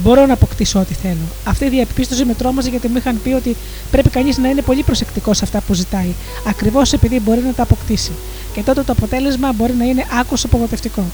[0.03, 1.27] Μπορώ να αποκτήσω ό,τι θέλω.
[1.45, 3.57] Αυτή η διαπίστωση με τρόμαζε γιατί μου είχαν πει ότι
[3.91, 6.13] πρέπει κανείς να είναι πολύ προσεκτικός σε αυτά που ζητάει,
[6.47, 8.13] ακριβώς επειδή μπορεί να τα αποκτήσει.
[8.55, 11.05] Και τότε το αποτέλεσμα μπορεί να είναι άκουσα απογοητευτικό.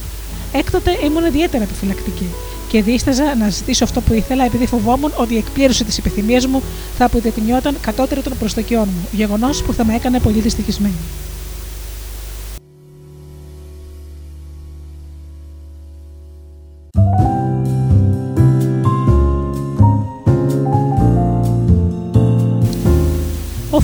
[0.53, 2.27] Έκτοτε ήμουν ιδιαίτερα επιφυλακτική
[2.69, 6.63] και δίσταζα να ζητήσω αυτό που ήθελα επειδή φοβόμουν ότι η εκπλήρωση της επιθυμίας μου
[6.99, 10.95] θα αποδεικνυόταν κατώτερο των προσδοκιών μου, γεγονός που θα με έκανε πολύ δυστυχισμένη.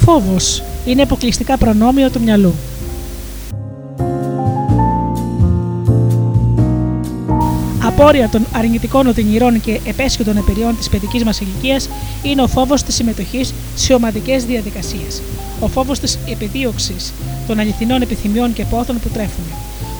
[0.04, 2.54] Φόβος είναι αποκλειστικά προνόμιο του μυαλού.
[7.84, 11.88] Απόρρια των αρνητικών οδυνηρών και επέσχυτων εμπειριών της παιδικής μας ηλικίας
[12.22, 15.22] είναι ο φόβος της συμμετοχής σε ομαδικές διαδικασίες.
[15.60, 17.12] Ο φόβος της επιδίωξης
[17.46, 19.44] των αληθινών επιθυμιών και πόθων που τρέφουν.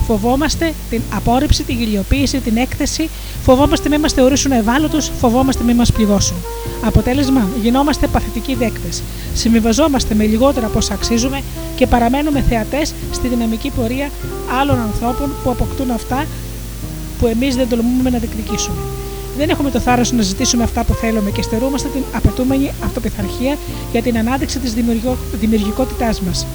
[0.06, 3.08] Φοβόμαστε την απόρριψη, την γελιοποίηση, την έκθεση,
[3.42, 6.36] φοβόμαστε μη μας θεωρήσουν ευάλωτους, φοβόμαστε μη μας πληγώσουν.
[6.84, 9.02] Αποτέλεσμα, γινόμαστε παθητικοί δέκτες.
[9.34, 11.42] Συμβιβαζόμαστε με λιγότερα από όσα αξίζουμε
[11.76, 14.10] και παραμένουμε θεατές στη δυναμική πορεία
[14.60, 16.24] άλλων ανθρώπων που αποκτούν αυτά
[17.18, 18.76] που εμείς δεν τολμούμε να διεκδικήσουμε.
[19.36, 23.56] Δεν έχουμε το θάρρος να ζητήσουμε αυτά που θέλουμε και στερούμαστε την απαιτούμενη αυτοπιθαρχία
[23.92, 24.74] για την ανάδειξη της
[25.40, 26.46] δημιουργικότητάς μας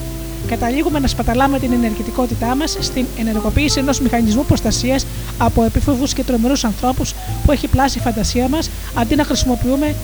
[0.45, 5.05] καταλήγουμε να σπαταλάμε την ενεργητικότητά μας στην ενεργοποίηση ενός μηχανισμού προστασίας
[5.37, 7.13] από επίφοβους και τρομερούς ανθρώπους
[7.45, 9.95] που έχει πλάσει η φαντασία μας αντί να, χρησιμοποιούμε,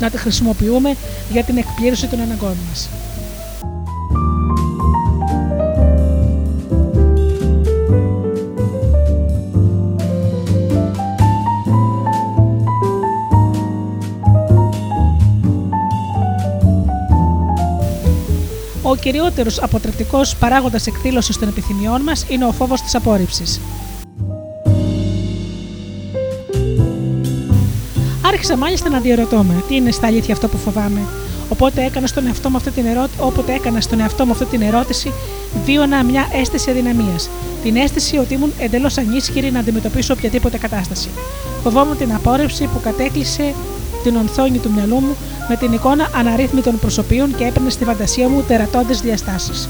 [0.00, 0.96] να τη χρησιμοποιούμε
[1.30, 2.88] για την εκπλήρωση των αναγκών μας.
[18.84, 23.60] Ο κυριότερος αποτρεπτικός παράγοντας εκδήλωσης των επιθυμιών μας είναι ο φόβος της απόρριψης.
[28.42, 31.00] Άρχισα μάλιστα να διαρωτώ με τι είναι στα αλήθεια αυτό που φοβάμαι.
[31.48, 34.62] Οπότε έκανα στον εαυτό μου αυτή την ερώτηση, όποτε έκανα στον εαυτό μου αυτή την
[34.62, 35.12] ερώτηση,
[35.64, 37.30] βίωνα μια αίσθηση αδυναμίας.
[37.62, 41.08] Την αίσθηση ότι ήμουν εντελώς ανίσχυρη να αντιμετωπίσω οποιαδήποτε κατάσταση.
[41.62, 43.54] Φοβόμουν την απόρριψη που κατέκλυσε
[44.02, 45.16] την ονθόνη του μυαλού μου
[45.48, 49.68] με την εικόνα αναρρύθμιτων προσωπείων και έπαιρνε στη φαντασία μου τερατώδε διαστάσεις.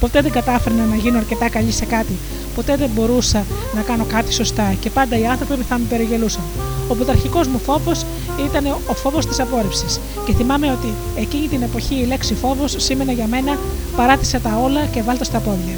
[0.00, 2.18] Ποτέ δεν κατάφερνα να γίνω αρκετά καλή σε κάτι.
[2.56, 3.44] Ποτέ δεν μπορούσα
[3.74, 6.42] να κάνω κάτι σωστά και πάντα οι άνθρωποι θα με περιγελούσαν.
[6.88, 8.04] Ο πρωταρχικός μου φόβος
[8.48, 10.00] ήταν ο φόβος της απόρριψης.
[10.26, 13.58] Και θυμάμαι ότι εκείνη την εποχή η λέξη φόβος σήμαινε για μένα
[13.96, 15.74] παράτησε τα όλα και βάλ' το στα πόδια.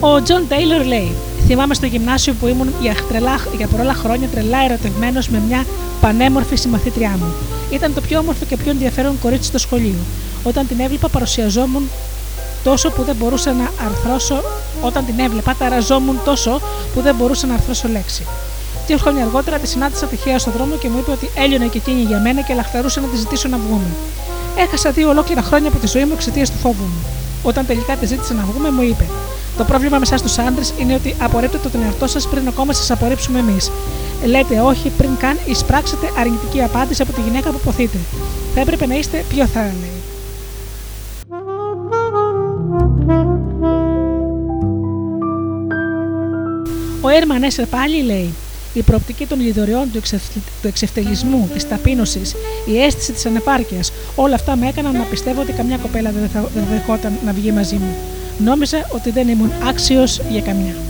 [0.00, 1.12] Ο Τζον Τέιλορ λέει:
[1.46, 5.64] Θυμάμαι στο γυμνάσιο που ήμουν για, τρελά, για πολλά χρόνια τρελά ερωτευμένος με μια
[6.00, 7.32] πανέμορφη συμμαθήτριά μου.
[7.70, 9.98] Ήταν το πιο όμορφο και πιο ενδιαφέρον κορίτσι στο σχολείο.
[10.44, 11.88] Όταν την έβλεπα, παρουσιαζόμουν
[12.64, 14.42] τόσο που δεν μπορούσα να αρθρώσω.
[14.82, 16.60] Όταν την έβλεπα, ταραζόμουν τόσο
[16.94, 18.26] που δεν μπορούσα να αρθρώσω λέξη.
[18.86, 22.00] Δύο χρόνια αργότερα τη συνάντησα τυχαία στον δρόμο και μου είπε ότι έλειωνε και εκείνη
[22.00, 23.90] για μένα και λαχταρούσε να τη ζητήσω να βγούμε.
[24.58, 27.00] Έχασα δύο ολόκληρα χρόνια από τη ζωή μου εξαιτίας του φόβου μου.
[27.42, 29.04] Όταν τελικά τη ζήτησε να βγούμε, μου είπε:
[29.56, 32.90] Το πρόβλημα με εσάς τους άντρες είναι ότι απορρίπτετε τον εαυτό σας πριν ακόμα σας
[32.90, 33.70] απορρίψουμε εμείς.
[34.24, 37.98] Λέτε όχι πριν καν εισπράξετε αρνητική απάντηση από τη γυναίκα που ποθείτε.
[38.54, 39.90] Θα έπρεπε να είστε πιο θάραλοι.
[47.00, 48.34] Ο Έρμαν Έσερ πάλι λέει:
[48.74, 50.00] Η προοπτική των λιδωριών του,
[50.62, 52.34] του εξευτελισμού, της ταπείνωσης,
[52.66, 56.50] η αίσθηση της ανεπάρκειας, όλα αυτά με έκαναν να πιστεύω ότι καμιά κοπέλα δεν θα
[56.70, 57.96] δεχόταν να βγει μαζί μου.
[58.38, 60.85] Νόμιζα ότι δεν ήμουν άξιος για καμιά.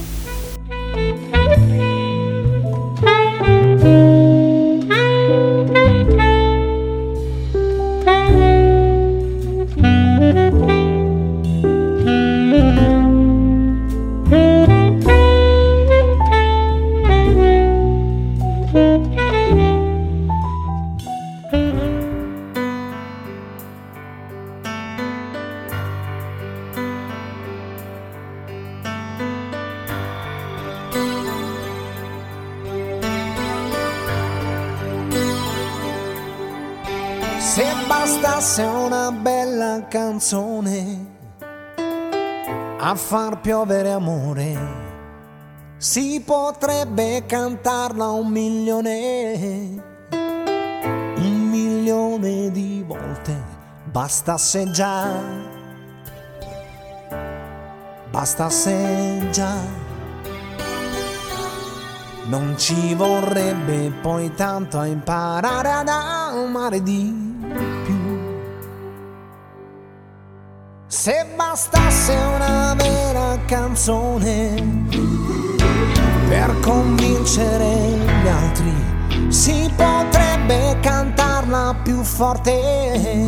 [42.96, 44.58] Far piovere amore.
[45.76, 53.40] Si potrebbe cantarla un milione, un milione di volte,
[53.84, 55.06] bastasse già,
[58.10, 59.84] bastasse già.
[62.28, 67.25] Non ci vorrebbe poi tanto a imparare ad amare di
[71.06, 74.88] Se bastasse una vera canzone
[76.26, 77.90] per convincere
[78.24, 78.74] gli altri,
[79.28, 83.24] si potrebbe cantarla più forte.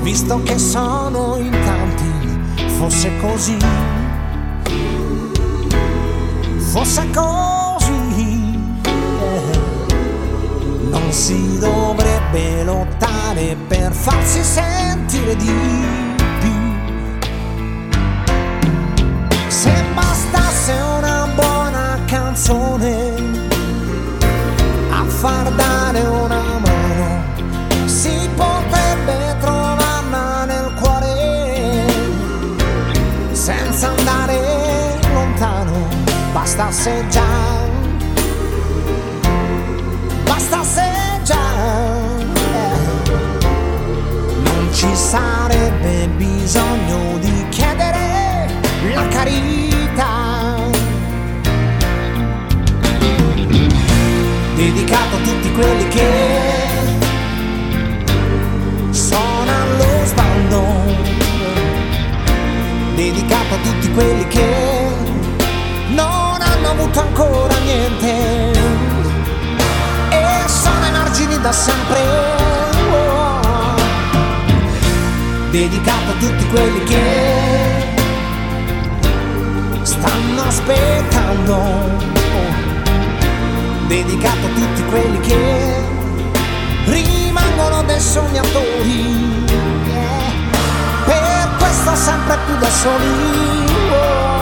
[0.00, 3.58] Visto che sono in tanti, fosse così,
[6.56, 8.58] fosse così.
[10.88, 16.05] Non si dovrebbe lottare per farsi sentire di
[22.06, 23.14] canzone
[24.90, 27.24] a far dare una mano
[27.86, 31.84] si potrebbe trovarla nel cuore
[33.32, 35.88] senza andare lontano.
[36.32, 37.22] Bastasse già
[40.24, 40.82] bastasse
[41.24, 41.48] già
[44.44, 47.35] non ci sarebbe bisogno di
[48.94, 50.54] la carità.
[54.54, 56.10] Dedicato a tutti quelli che
[58.90, 60.64] sono allo sbando,
[62.94, 64.88] dedicato a tutti quelli che
[65.88, 68.52] non hanno avuto ancora niente.
[70.10, 72.44] E sono ai margini da sempre.
[75.50, 77.85] Dedicato a tutti quelli che
[79.98, 81.56] stanno aspettando.
[83.86, 85.74] Dedicato a tutti quelli che
[86.86, 89.44] rimangono dei sognatori,
[91.04, 94.35] per questo sempre più da soli.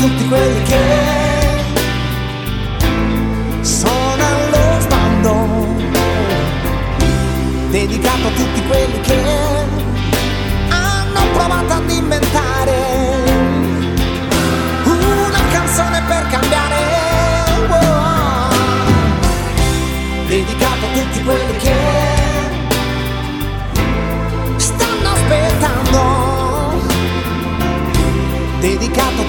[0.00, 0.78] Tutti quelli che
[3.60, 5.66] sono allo sbando,
[7.70, 9.29] dedicato a tutti quelli che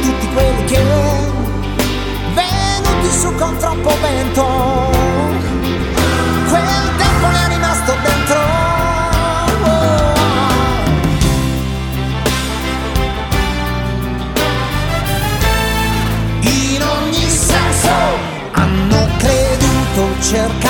[0.01, 0.83] tutti quelli che
[2.33, 4.89] venuti su con troppo vento.
[6.49, 8.39] Quel tempo ne è rimasto dentro.
[16.41, 17.89] In ogni senso
[18.51, 20.60] hanno creduto cercato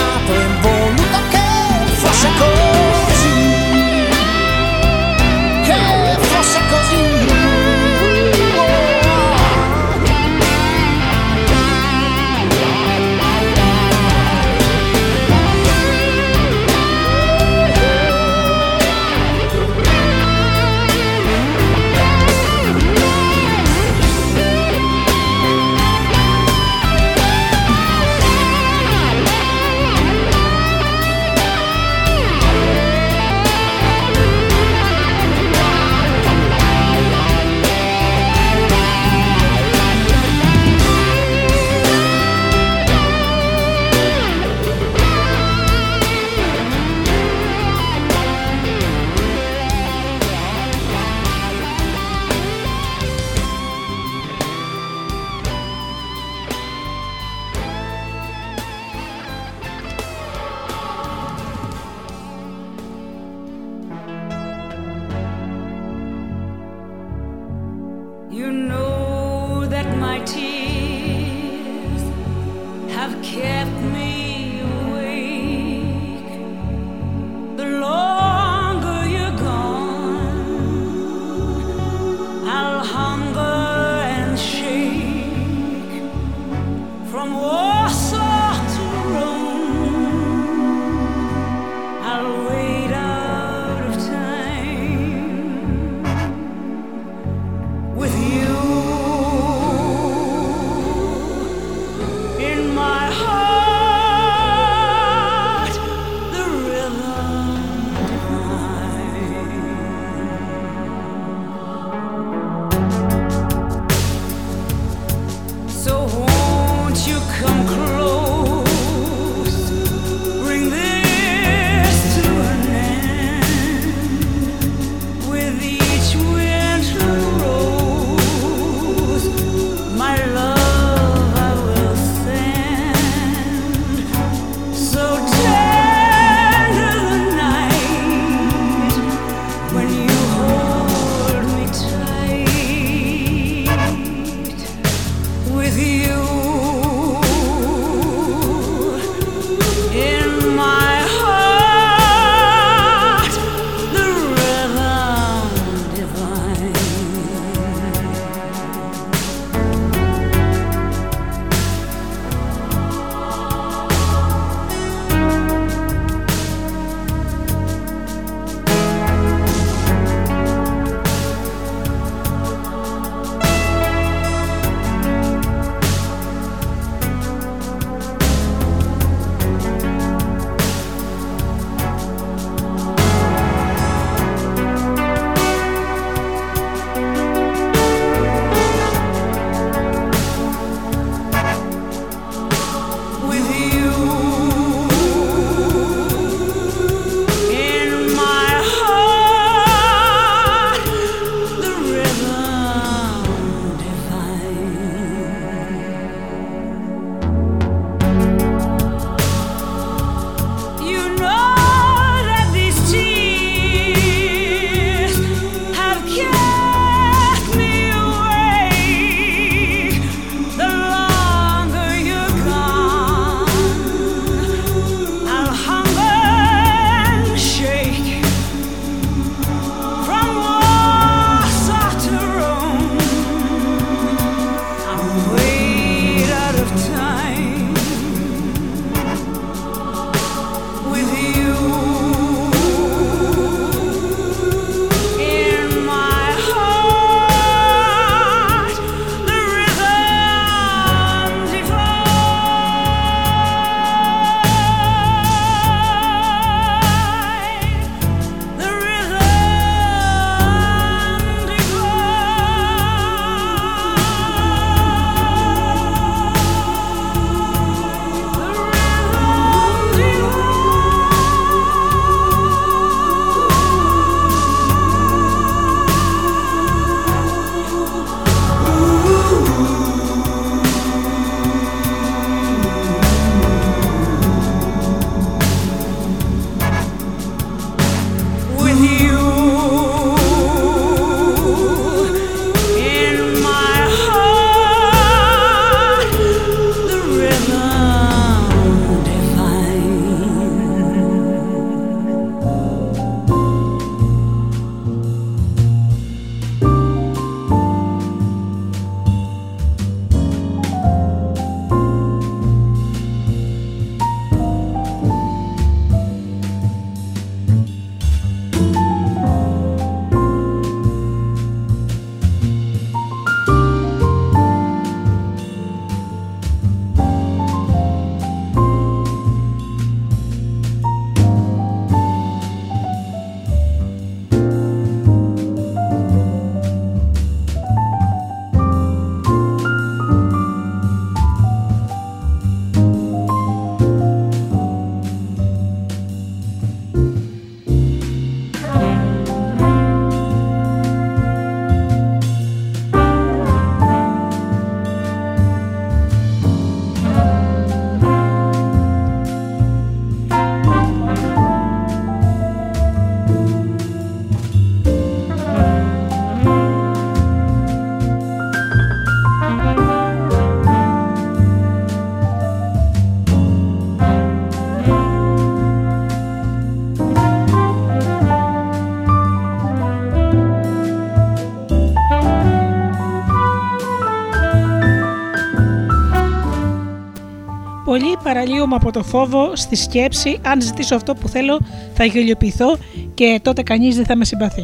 [388.31, 391.59] Πολύ παραλύομαι από το φόβο στη σκέψη αν ζητήσω αυτό που θέλω
[391.93, 392.77] θα γελιοποιηθώ
[393.13, 394.63] και τότε κανείς δεν θα με συμπαθεί.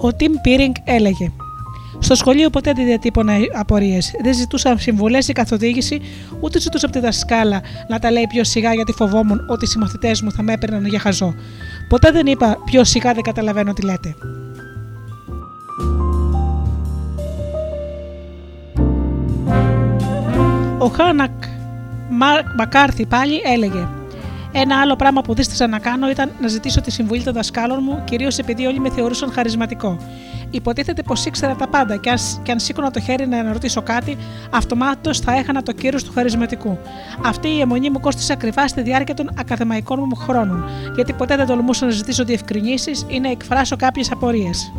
[0.00, 1.32] Ο Τιμ Πίρινγκ έλεγε
[1.98, 4.14] στο σχολείο ποτέ δεν διατύπωνα απορίες.
[4.22, 6.00] Δεν ζητούσα συμβουλές ή καθοδήγηση,
[6.40, 10.22] ούτε ζητούσα από τη δασκάλα να τα λέει πιο σιγά γιατί φοβόμουν ότι οι συμμαθητές
[10.22, 11.34] μου θα με έπαιρναν για χαζό.
[11.88, 14.14] Ποτέ δεν είπα πιο σιγά δεν καταλαβαίνω τι λέτε.
[21.00, 21.30] Χάνακ
[22.56, 23.88] Μακάρθι πάλι έλεγε
[24.52, 28.02] ένα άλλο πράγμα που δίστασα να κάνω ήταν να ζητήσω τη συμβουλή των δασκάλων μου,
[28.04, 29.96] κυρίως επειδή όλοι με θεωρούσαν χαρισματικό.
[30.50, 34.16] Υποτίθεται πως ήξερα τα πάντα και αν, και αν σήκωνα το χέρι να ρωτήσω κάτι,
[34.50, 36.78] αυτομάτως θα έχανα το κύριο του χαρισματικού.
[37.24, 41.46] Αυτή η αιμονή μου κόστησε ακριβά στη διάρκεια των ακαδημαϊκών μου χρόνων, γιατί ποτέ δεν
[41.46, 44.72] τολμούσα να ζητήσω διευκρινήσεις ή να εκφράσω κάποιες απορίες.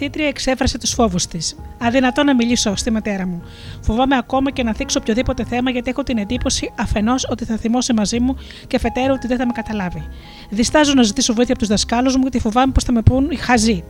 [0.00, 1.56] Μαθήτρια εξέφρασε τους φόβους της.
[1.78, 3.42] Αδυνατό να μιλήσω στη μητέρα μου.
[3.80, 7.92] Φοβάμαι ακόμα και να θίξω οποιοδήποτε θέμα γιατί έχω την εντύπωση αφενός ότι θα θυμώσει
[7.92, 8.36] μαζί μου
[8.66, 10.08] και αφετέρου ότι δεν θα με καταλάβει.
[10.50, 13.84] Διστάζω να ζητήσω βοήθεια από τους δασκάλους μου γιατί φοβάμαι πως θα με πούν χαζή.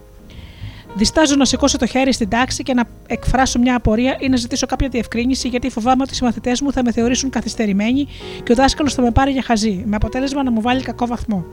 [0.94, 4.66] Διστάζω να σηκώσω το χέρι στην τάξη και να εκφράσω μια απορία ή να ζητήσω
[4.66, 8.06] κάποια διευκρίνηση γιατί φοβάμαι ότι οι μαθητέ μου θα με θεωρήσουν καθυστερημένοι
[8.42, 11.44] και ο δάσκαλος θα με πάρει για χαζή, με αποτέλεσμα να μου βάλει κακό βαθμό.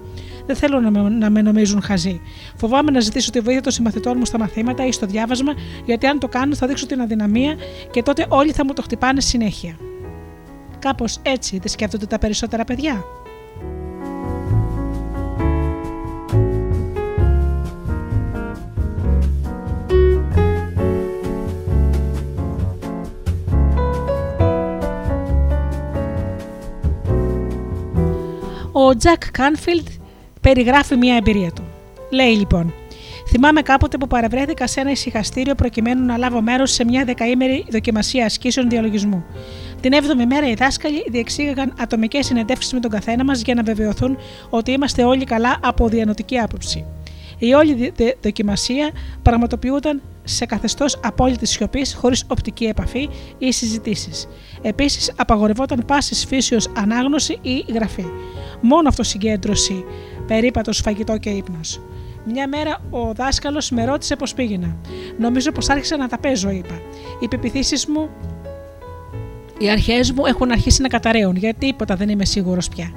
[0.46, 2.22] Δεν θέλω να με, να με νομίζουν χαζή.
[2.56, 5.54] Φοβάμαι να ζητήσω τη βοήθεια των συμμαθητών μου στα μαθήματα ή στο διάβασμα,
[5.86, 7.56] γιατί αν το κάνω θα δείξω την αδυναμία
[7.92, 9.78] και τότε όλοι θα μου το χτυπάνε συνέχεια.
[10.80, 13.04] Κάπως έτσι δεν σκέφτονται τα περισσότερα παιδιά.
[28.78, 29.88] Ο Τζακ Κάνφιλντ
[30.42, 31.64] περιγράφει μια εμπειρία του.
[32.10, 32.74] Λέει λοιπόν:
[33.28, 38.26] Θυμάμαι κάποτε που παρευρέθηκα σε ένα ησυχαστήριο προκειμένου να λάβω μέρος σε μια δεκαήμερη δοκιμασία
[38.26, 39.26] ασκήσεων διαλογισμού.
[39.82, 44.18] Την 7η μέρα οι δάσκαλοι διεξήγαγαν ατομικές συνεντεύξεις με τον καθένα μας για να βεβαιωθούν
[44.50, 46.86] ότι είμαστε όλοι καλά από διανοτική άποψη.
[47.38, 48.92] Η όλη δοκιμασία
[49.22, 54.28] πραγματοποιούταν σε καθεστώς απόλυτης σιωπής, χωρίς οπτική επαφή ή συζητήσεις.
[54.62, 58.06] Επίσης, απαγορευόταν πάσης φύσεως ανάγνωση ή γραφή.
[58.62, 59.86] Μόνο αυτοσυγκέντρωση
[60.28, 61.82] περίπατος, φαγητό και ύπνος.
[62.26, 64.78] Μια μέρα ο δάσκαλος με ρώτησε πώς πήγαινα.
[65.20, 66.82] Νομίζω πως άρχισα να τα παίζω, είπα.
[67.20, 68.10] Οι πεπιθήσεις μου,
[69.60, 72.92] οι αρχές μου έχουν αρχίσει να καταραίουν, γιατί τίποτα δεν είμαι σίγουρος πια.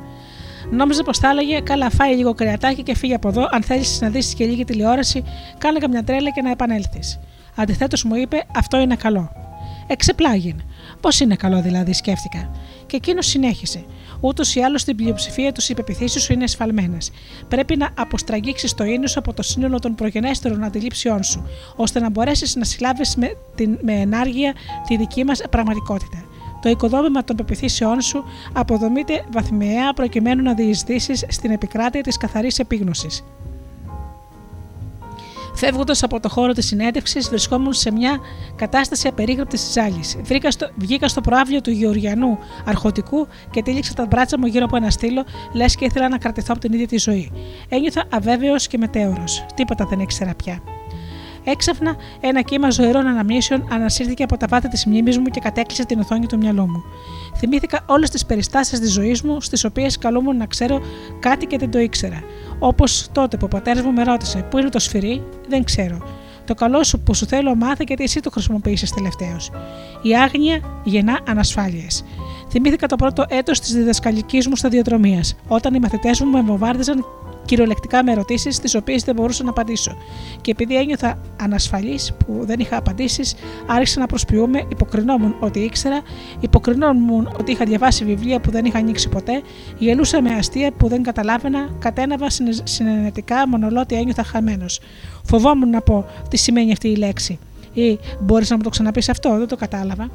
[0.70, 3.48] Νόμιζα πως θα έλεγε: Καλά, φάει λίγο κρεατάκι και φύγει από εδώ.
[3.50, 5.24] Αν θέλεις να δεις και λίγη τηλεόραση,
[5.58, 7.18] κάνε καμιά τρέλα και να επανέλθεις.
[7.56, 9.30] Αντιθέτως μου είπε: Αυτό είναι καλό.
[9.86, 10.56] Εξεπλάγει.
[11.00, 12.50] Πώς είναι καλό δηλαδή, σκέφτηκα.
[12.86, 13.84] Και εκείνος συνέχισε.
[14.20, 17.10] Ούτως ή άλλως στην πλειοψηφία τους οι πεπιθήσεις σου είναι εσφαλμένες.
[17.48, 21.46] Πρέπει να αποστραγγίξεις το ίνος από το σύνολο των προγενέστερων αντιλήψεών σου,
[21.76, 23.36] ώστε να μπορέσεις να συλλάβεις με,
[23.82, 24.54] με ενάργεια
[24.86, 26.27] τη δική μας πραγματικότητα.
[26.62, 33.24] Το οικοδόμημα των πεπιθήσεών σου αποδομείται βαθμιαία προκειμένου να διεισδύσεις στην επικράτεια της καθαρής επίγνωσης.
[35.54, 38.18] Φεύγοντας από το χώρο της συνέντευξης, βρισκόμουν σε μια
[38.56, 40.16] κατάσταση απερίγραπτης ζάλης.
[40.76, 45.24] Βγήκα στο προάβλιο του Γεωργιανού αρχοντικού και τύλιξα τα μπράτσα μου γύρω από ένα στήλο,
[45.52, 47.30] λες και ήθελα να κρατηθώ από την ίδια τη ζωή.
[47.68, 49.46] Ένιωθα αβέβαιος και μετέωρος.
[49.54, 50.62] Τίποτα δεν ήξερα πια.
[51.50, 55.98] Έξαφνα, ένα κύμα ζωηρών αναμνήσεων ανασύρθηκε από τα βάθη της μνήμης μου και κατέκλυσε την
[55.98, 56.82] οθόνη του μυαλού μου.
[57.36, 60.80] Θυμήθηκα όλες τις περιστάσεις της ζωής μου, στις οποίες καλούμουν να ξέρω
[61.20, 62.22] κάτι και δεν το ήξερα.
[62.58, 65.98] Όπως τότε που ο πατέρας μου με ρώτησε Πού είναι το σφυρί, δεν ξέρω.
[66.44, 69.36] Το καλό σου που σου θέλω μάθε γιατί εσύ το χρησιμοποίησε τελευταίο.
[70.02, 72.04] Η άγνοια γεννά ανασφάλειες.
[72.50, 77.04] Θυμήθηκα το πρώτο έτος της διδασκαλικής μου σταδιοδρομίας, όταν οι μαθητές μου με βομβάρδιζαν
[77.48, 79.96] κυριολεκτικά με ερωτήσεις, τις οποίες δεν μπορούσα να απαντήσω.
[80.40, 83.34] Και επειδή ένιωθα ανασφαλής που δεν είχα απαντήσεις,
[83.66, 86.00] άρχισα να προσποιούμε, υποκρινόμουν ότι ήξερα,
[86.40, 89.42] υποκρινόμουν ότι είχα διαβάσει βιβλία που δεν είχα ανοίξει ποτέ,
[89.78, 92.26] γελούσα με αστεία που δεν καταλάβαινα, κατέναβα
[92.62, 94.80] συνενετικά μονολότι ένιωθα χαμένος.
[95.24, 97.38] Φοβόμουν να πω τι σημαίνει αυτή η λέξη.
[97.72, 100.08] Ή μπορείς να μου το ξαναπείς αυτό, δεν το κατάλαβα.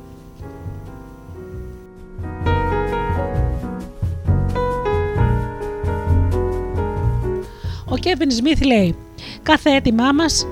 [7.93, 8.95] Ο Κέβιν Σμιθ λέει:
[9.43, 10.45] Κάθε αίτημά μας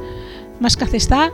[0.59, 1.29] μας καθιστά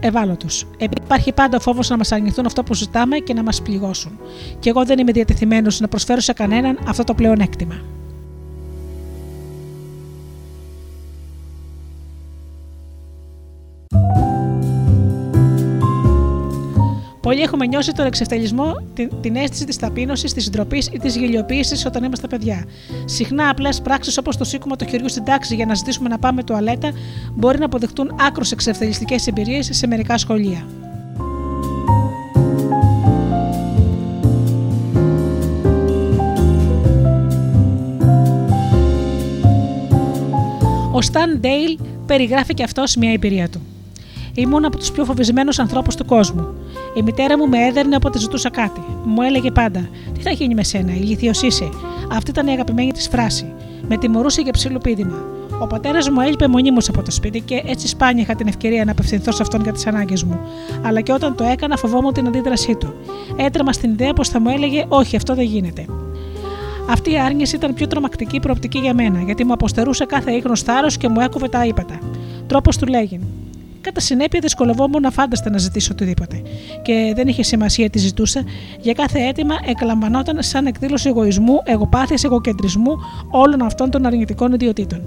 [0.00, 0.46] ευάλωτου.
[0.78, 4.18] Υπάρχει πάντα ο φόβος να μας αρνηθούν αυτό που ζητάμε και να μας πληγώσουν.
[4.58, 7.80] Και εγώ δεν είμαι διατεθειμένος να προσφέρω σε κανέναν αυτό το πλεονέκτημα.
[17.28, 21.86] Πολλοί έχουμε νιώσει τον εξευτελισμό, την, την αίσθηση της ταπείνωσης, της ντροπής ή της γελιοποίησης
[21.86, 22.64] όταν είμαστε παιδιά.
[23.04, 26.42] Συχνά απλές πράξεις όπως το σήκωμα του χεριού στην τάξη για να ζητήσουμε να πάμε
[26.42, 26.92] τουαλέτα
[27.34, 30.66] μπορεί να αποδεχτούν άκρο εξευτελιστικές εμπειρίες σε μερικά σχολεία.
[40.92, 43.60] Ο Σταν Ντέιλ περιγράφει και αυτό μια εμπειρία του.
[44.34, 46.46] Ήμουν από τους πιο φοβισμένους ανθρώπους του κόσμου.
[46.98, 48.80] Η μητέρα μου με έδερνε όποτε ζητούσα κάτι.
[49.04, 51.68] Μου έλεγε πάντα: Τι θα γίνει με σένα, ηλίθιος είσαι.
[52.12, 53.52] Αυτή ήταν η αγαπημένη της φράση.
[53.88, 55.22] Με τιμωρούσε για ψιλοπίδημα.
[55.60, 58.90] Ο πατέρας μου έλειπε μονίμως από το σπίτι και έτσι σπάνια είχα την ευκαιρία να
[58.90, 60.40] απευθυνθώ σε αυτόν για τις ανάγκες μου.
[60.82, 62.94] Αλλά και όταν το έκανα, φοβόμουν την αντίδρασή του.
[63.36, 65.84] Έτρεμα στην ιδέα πως θα μου έλεγε: Όχι, αυτό δεν γίνεται.
[66.90, 70.96] Αυτή η άρνηση ήταν πιο τρομακτική προοπτική για μένα, γιατί μου αποστερούσε κάθε ίχνος θάρρος
[70.96, 71.98] και μου έκοβε τα ύπατα.
[72.46, 73.20] Τρόπος του λέγει:
[73.88, 76.42] Κατά συνέπεια, δυσκολευόμουν να φάνταστα να ζητήσω οτιδήποτε.
[76.82, 78.44] Και δεν είχε σημασία τι ζητούσα,
[78.80, 82.92] για κάθε αίτημα εκλαμβανόταν σαν εκδήλωση εγωισμού, εγωπάθειας, εγωκεντρισμού
[83.30, 85.00] όλων αυτών των αρνητικών ιδιωτήτων.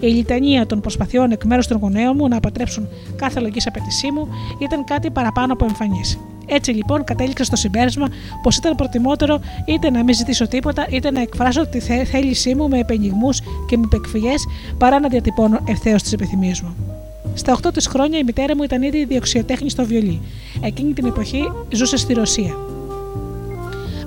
[0.00, 4.28] Η λιτανία των προσπαθειών εκ μέρους των γονέων μου να αποτρέψουν κάθε λογική απαιτησή μου
[4.58, 6.18] ήταν κάτι παραπάνω από εμφανής.
[6.46, 8.06] Έτσι λοιπόν κατέληξα στο συμπέρασμα
[8.42, 12.78] πως ήταν προτιμότερο είτε να μην ζητήσω τίποτα είτε να εκφράσω τη θέλησή μου με
[12.78, 14.46] επενιγμούς και με υπεκφυγές
[14.78, 16.74] παρά να διατυπώνω ευθέως τις επιθυμίες μου.
[17.38, 20.20] Στα 8 τη χρόνια η μητέρα μου ήταν ήδη διοξιοτέχνης στο βιολί.
[20.60, 22.56] Εκείνη την εποχή ζούσε στη Ρωσία.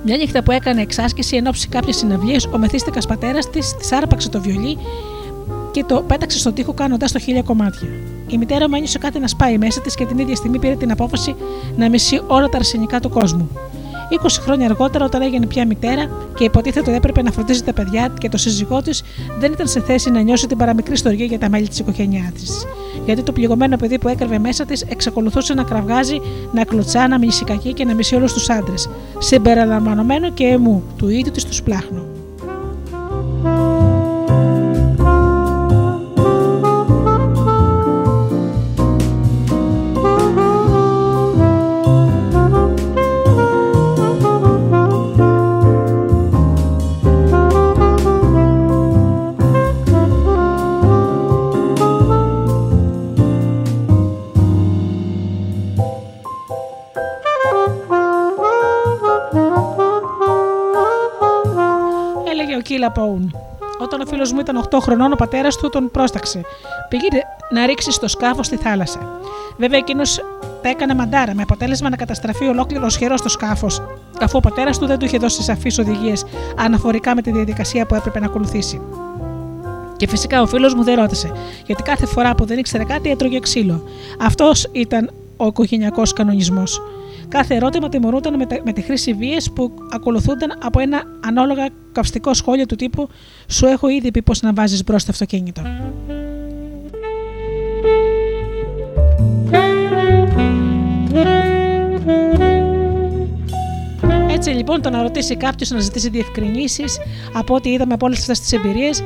[0.04, 4.28] Μια νύχτα που έκανε εξάσκηση εν ώψη κάποιες συναυλίες, ο μεθύστηκα πατέρας της της άρπαξε
[4.28, 4.78] το βιολί
[5.70, 7.88] και το πέταξε στον τοίχο κάνοντας το χίλια κομμάτια.
[8.26, 10.90] Η μητέρα μου ένιωσε κάτι να σπάει μέσα της και την ίδια στιγμή πήρε την
[10.90, 11.34] απόφαση
[11.76, 13.50] να μισεί όλα τα αρσενικά του κόσμου.
[14.22, 18.12] 20 χρόνια αργότερα, όταν έγινε πια μητέρα και υποτίθεται ότι έπρεπε να φροντίζει τα παιδιά
[18.18, 19.02] και το σύζυγό της,
[19.38, 22.66] δεν ήταν σε θέση να νιώσει την παραμικρή στοργή για τα μέλη της οικογένειά της.
[23.04, 26.20] Γιατί το πληγωμένο παιδί που έκραβε μέσα της εξακολουθούσε να κραυγάζει,
[26.52, 31.08] να κλωτσά, να μισεί κακή και να μισεί όλους τους άντρες, συμπεριλαμβανομένο και εμού, του
[31.08, 31.52] ίδιου της του
[62.90, 63.30] σπλάχνου.
[63.78, 66.40] Όταν ο φίλος μου ήταν 8 χρονών, ο πατέρας του τον πρόσταξε.
[66.88, 67.06] Πήγε
[67.50, 69.20] να ρίξει στο σκάφος στη θάλασσα.
[69.56, 70.20] Βέβαια, εκείνος
[70.62, 73.82] τα έκανε μαντάρα, με αποτέλεσμα να καταστραφεί ολόκληρο σχερό στο σκάφος,
[74.20, 76.24] αφού ο πατέρας του δεν του είχε δώσει σαφείς οδηγίες
[76.56, 78.80] αναφορικά με τη διαδικασία που έπρεπε να ακολουθήσει.
[79.96, 81.32] Και φυσικά ο φίλος μου δεν ρώτησε,
[81.66, 83.84] γιατί κάθε φορά που δεν ήξερε κάτι έτρωγε ξύλο.
[84.20, 86.80] Αυτός ήταν ο οικογενειακός κανονισμός.
[87.32, 92.66] Κάθε ερώτημα τιμωρούταν με, με τη χρήση βία που ακολουθούνταν από ένα ανάλογα καυστικό σχόλιο
[92.66, 93.08] του τύπου
[93.46, 95.62] Σου έχω ήδη πει πώς να βάζεις μπρος στο αυτοκίνητο.
[104.30, 106.98] Έτσι λοιπόν το να ρωτήσει κάποιος να ζητήσει διευκρινήσεις
[107.32, 109.02] από ό,τι είδαμε από όλες αυτές τις εμπειρίες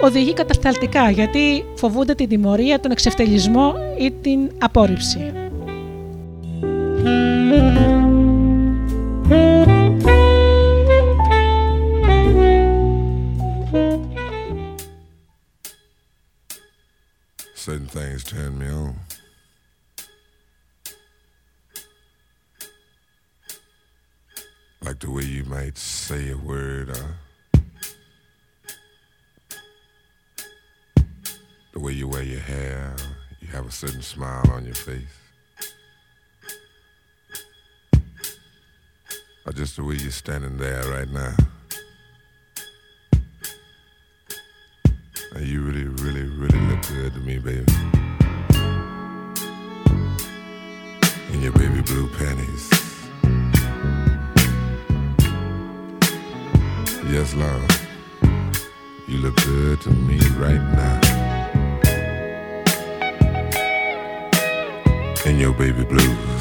[0.00, 5.41] οδηγεί κατασταλτικά γιατί φοβούνται την τιμωρία, τον εξευτελισμό ή την απόρριψη.
[17.54, 18.96] Certain things turn me on.
[24.82, 27.16] Like the way you might say a word or
[31.72, 32.96] the way you wear your hair,
[33.40, 35.21] you have a certain smile on your face.
[39.44, 41.34] Or just the way you're standing there right now.
[45.34, 47.64] And you really, really, really look good to me, baby.
[51.32, 52.70] In your baby blue panties.
[57.10, 57.68] Yes, love.
[59.08, 61.00] You look good to me right now.
[65.26, 66.31] In your baby blues.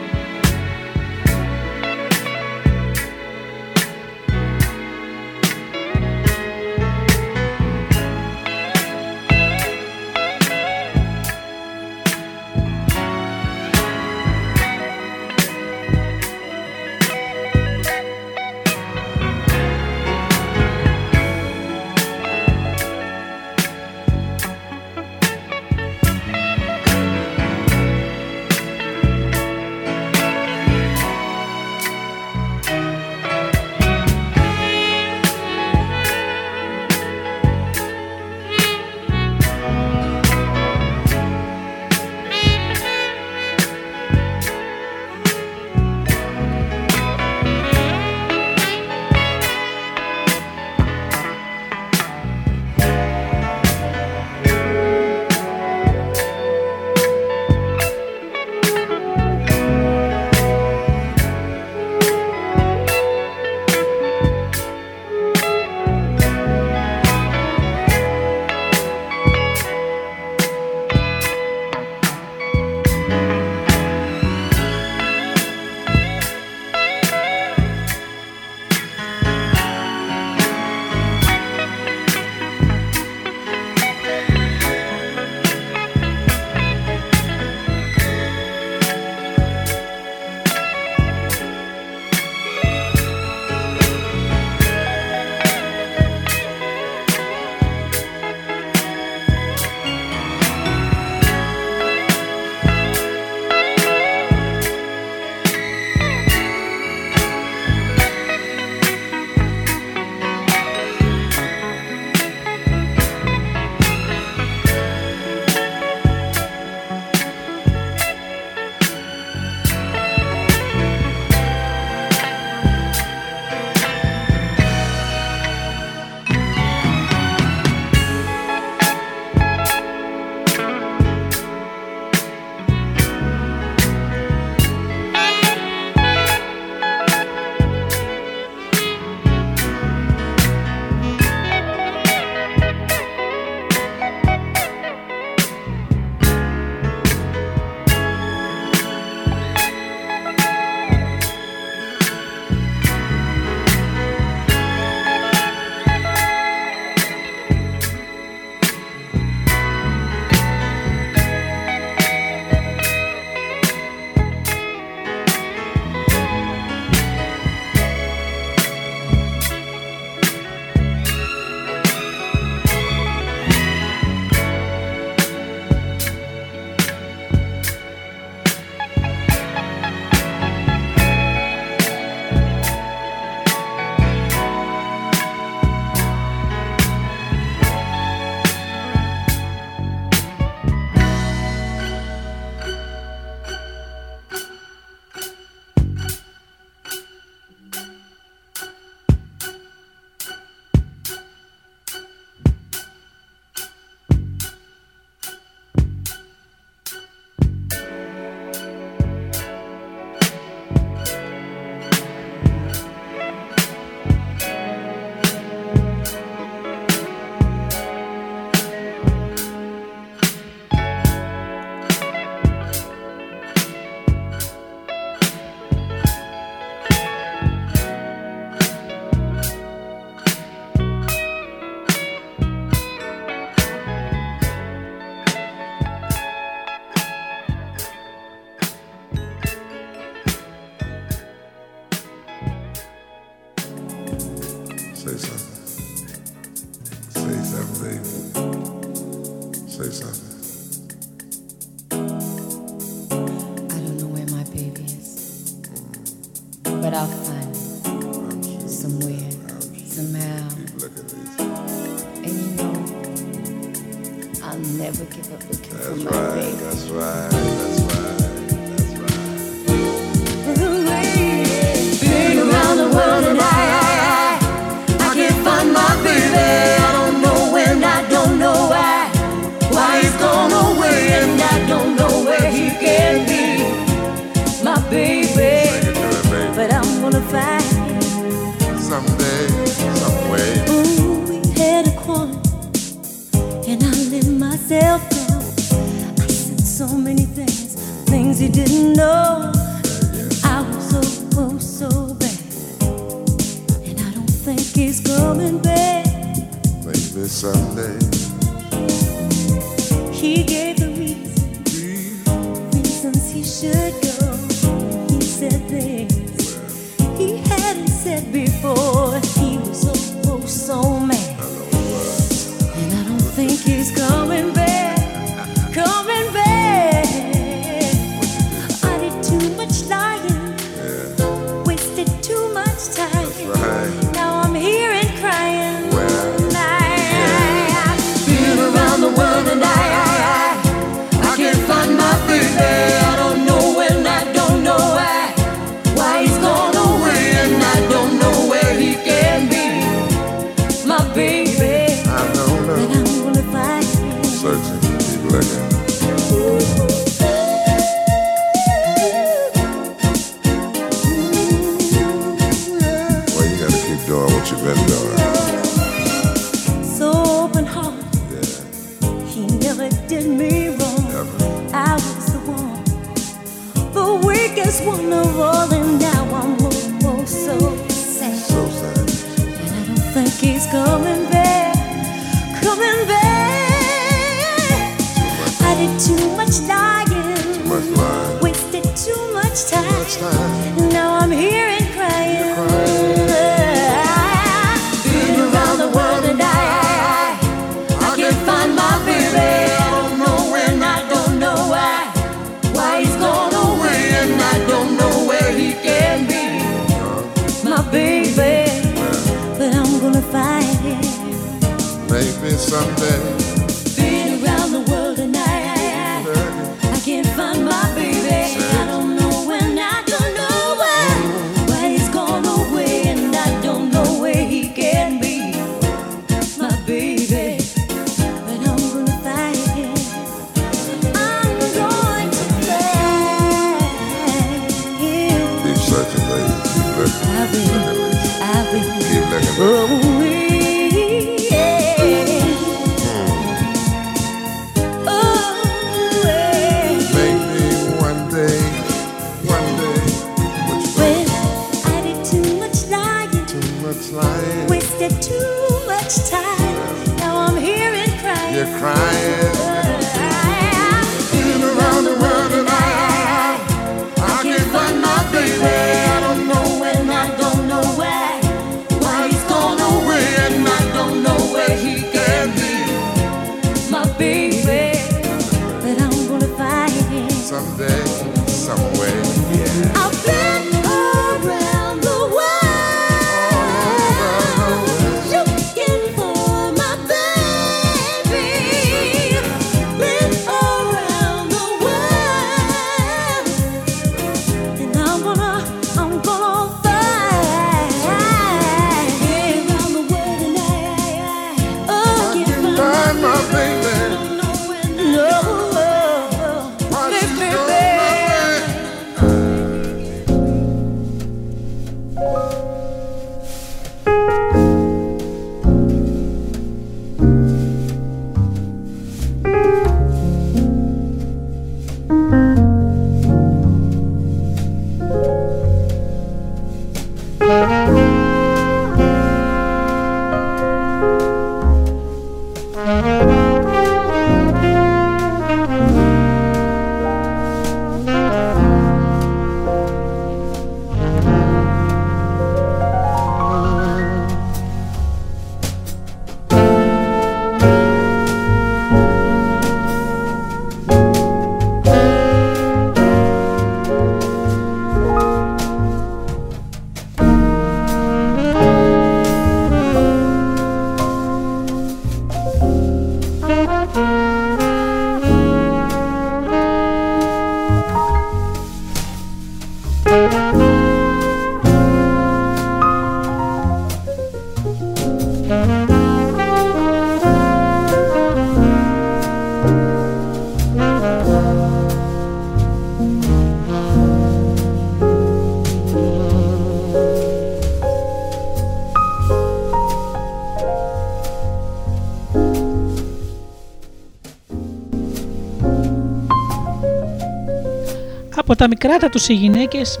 [598.64, 600.00] Τα μικρά τους οι γυναίκες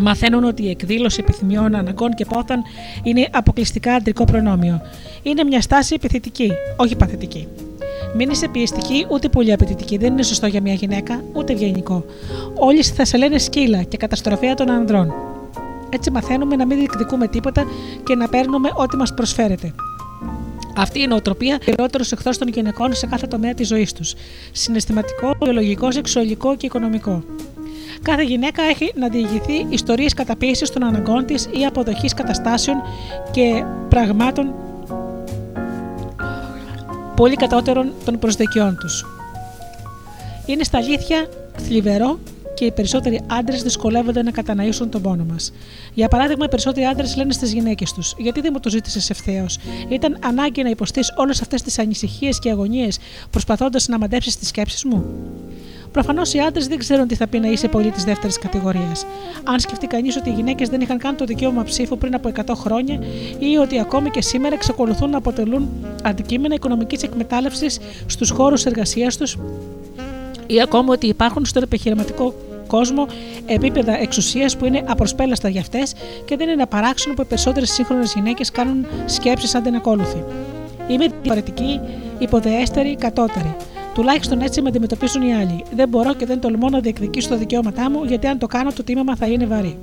[0.00, 2.62] μαθαίνουν ότι η εκδήλωση επιθυμιών, αναγκών και πόθαν
[3.02, 4.80] είναι αποκλειστικά αντρικό προνόμιο.
[5.22, 7.48] Είναι μια στάση επιθετική, όχι παθητική.
[8.14, 9.96] Μην είσαι πιεστική ούτε πολύ απαιτητική.
[9.96, 12.04] Δεν είναι σωστό για μια γυναίκα, ούτε ευγενικό.
[12.54, 15.12] Όλοι θα σε λένε σκύλα και καταστροφέα των ανδρών.
[15.90, 17.64] Έτσι μαθαίνουμε να μην διεκδικούμε τίποτα
[18.04, 19.74] και να παίρνουμε ό,τι μας προσφέρεται.
[20.76, 24.14] Αυτή η νοοτροπία χειρότερος εχθρός των γυναικών σε κάθε τομέα της ζωής τους.
[24.52, 27.24] Συναισθηματικό, βιολογικό, σεξουαλικό και οικονομικό.
[28.02, 32.82] Κάθε γυναίκα έχει να διηγηθεί ιστορίες καταπίεσης των αναγκών της ή αποδοχής καταστάσεων
[33.30, 34.54] και πραγμάτων
[37.16, 39.06] πολύ κατώτερων των προσδοκιών τους.
[40.46, 42.18] Είναι στα αλήθεια θλιβερό
[42.54, 45.52] και οι περισσότεροι άντρες δυσκολεύονται να καταναήσουν τον πόνο μας.
[45.94, 49.58] Για παράδειγμα, οι περισσότεροι άντρες λένε στις γυναίκες τους: Γιατί δεν μου το ζήτησες ευθέως;
[49.88, 52.98] Ήταν ανάγκη να υποστείς όλες αυτές τις ανησυχίες και αγωνίες
[53.30, 55.04] προσπαθώντας να μαντέψεις τις σκέψεις μου;
[55.92, 59.06] Προφανώς οι άντρες δεν ξέρουν τι θα πει να είσαι πολίτη δεύτερης κατηγορίας.
[59.44, 62.54] Αν σκεφτεί κανείς ότι οι γυναίκες δεν είχαν καν το δικαίωμα ψήφου πριν από 100
[62.54, 62.98] χρόνια
[63.38, 65.68] ή ότι ακόμη και σήμερα εξακολουθούν να αποτελούν
[66.02, 69.36] αντικείμενα οικονομικής εκμετάλλευσης στους χώρους εργασίας τους
[70.46, 72.34] ή ακόμα ότι υπάρχουν στον επιχειρηματικό
[72.66, 73.06] κόσμο
[73.46, 75.94] επίπεδα εξουσίας που είναι απροσπέλαστα για αυτές
[76.24, 80.24] και δεν είναι παράξενο που οι περισσότερες σύγχρονες γυναίκες κάνουν σκέψεις αντινακόλουθοι.
[80.88, 81.80] Είμαι διαφορετική,
[82.18, 83.56] υποδεέστερη, κατώτερη.
[83.98, 85.64] Τουλάχιστον έτσι με αντιμετωπίζουν οι άλλοι.
[85.74, 88.82] Δεν μπορώ και δεν τολμώ να διεκδικήσω τα δικαιώματά μου, γιατί αν το κάνω, το
[88.82, 89.78] τίμημα θα είναι βαρύ.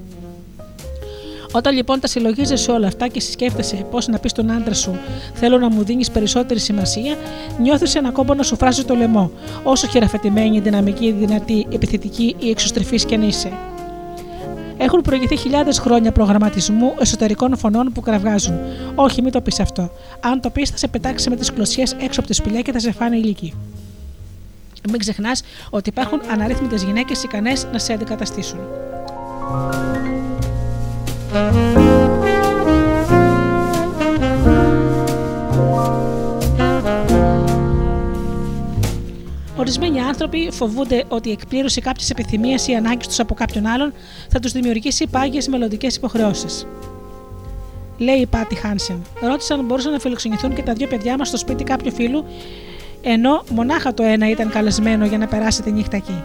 [1.52, 5.00] Όταν λοιπόν τα συλλογίζεσαι όλα αυτά και σκέφτεσαι πώς να πεις στον άντρα σου,
[5.34, 7.16] Θέλω να μου δίνεις περισσότερη σημασία,
[7.60, 9.32] νιώθεις ένα κόμπο να σου φράζει το λαιμό,
[9.64, 13.52] όσο χειραφετημένη, δυναμική, δυνατή, επιθετική ή εξωστρεφής κι αν είσαι.
[14.78, 18.56] Έχουν προηγηθεί χιλιάδες χρόνια προγραμματισμού εσωτερικών φωνών που κραυγάζουν.
[18.96, 19.90] Όχι, μην το πεις αυτό.
[20.20, 22.80] Αν το πεις, θα σε πετάξει με τις κλωσιές έξω από τη σπηλιά και θα
[22.80, 23.54] σε φάνε ηλίκη.
[24.90, 28.60] Μην ξεχνάς ότι υπάρχουν αναρρύθμιτες γυναίκες ικανές να σε αντικαταστήσουν.
[39.57, 43.94] Ορισμένοι άνθρωποι φοβούνται ότι η εκπλήρωση κάποια επιθυμίας ή ανάγκης τους από κάποιον άλλον
[44.30, 46.68] θα τους δημιουργήσει πάγιες μελλοντικές υποχρεώσεις.
[47.98, 49.02] Λέει η Πάτη Χάνσεν.
[49.22, 52.26] Ρώτησαν αν μπορούσαν να φιλοξενηθούν και τα δύο παιδιά μας στο σπίτι κάποιου φίλου,
[53.07, 56.23] ενώ μονάχα το ένα ήταν καλεσμένο για να περάσει τη νύχτα εκεί.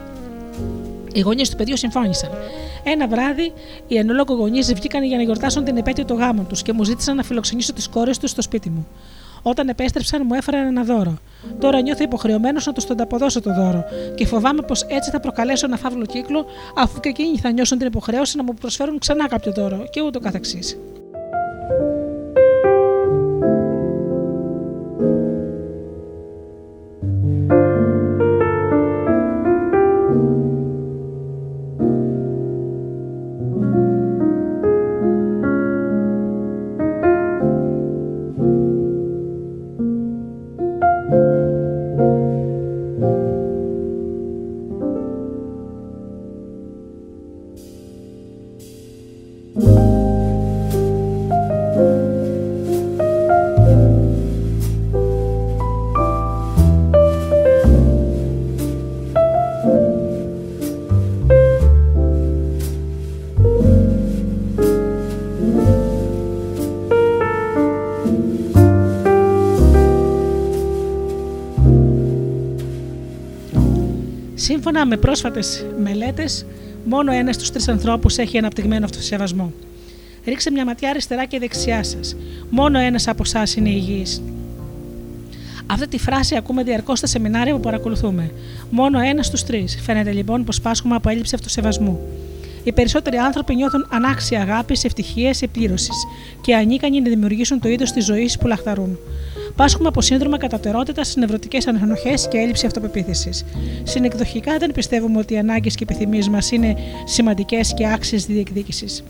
[1.13, 2.31] Οι γονείς του παιδιού συμφώνησαν.
[2.85, 3.53] Ένα βράδυ,
[3.87, 6.85] οι εν λόγω γονείς βγήκαν για να γιορτάσουν την επέτειο των γάμων τους και μου
[6.85, 8.87] ζήτησαν να φιλοξενήσω τις κόρες τους στο σπίτι μου.
[9.43, 11.19] Όταν επέστρεψαν, μου έφεραν ένα δώρο.
[11.59, 13.85] Τώρα νιώθω υποχρεωμένος να τους το ανταποδώσω το δώρο
[14.15, 16.47] και φοβάμαι πως έτσι θα προκαλέσω ένα φαύλο κύκλο,
[16.77, 20.21] αφού και εκείνοι θα νιώσουν την υποχρέωση να μου προσφέρουν ξανά κάποιο δώρο και ούτω
[20.21, 20.79] καθεξής.
[74.51, 76.47] Σύμφωνα με πρόσφατες μελέτες,
[76.85, 79.53] μόνο ένας στους τρεις ανθρώπους έχει αναπτυγμένο αυτοσεβασμό.
[80.25, 82.17] Ρίξε μια ματιά αριστερά και δεξιά σας.
[82.51, 84.23] Μόνο ένας από εσάς είναι υγιής.
[85.67, 88.31] Αυτή τη φράση ακούμε διαρκώς στα σεμινάρια που παρακολουθούμε.
[88.71, 89.79] Μόνο ένας στους τρεις.
[89.83, 92.01] Φαίνεται λοιπόν πως πάσχουμε από έλλειψη αυτοσεβασμού.
[92.65, 96.07] Οι περισσότεροι άνθρωποι νιώθουν ανάξια αγάπης, ευτυχίας, επλήρωσης
[96.41, 98.99] και ανίκανοι να δημιουργήσουν το είδος της ζωής που λαχταρούν.
[99.61, 103.45] Πάσχουμε από σύνδρομα κατατερότητας, νευρωτικές ανενοχέ και έλλειψη αυτοπεποίθησης.
[103.83, 109.05] Συνεκδοχικά δεν πιστεύουμε ότι οι ανάγκες και επιθυμίες μας είναι σημαντικές και άξιες διεκδίκησης.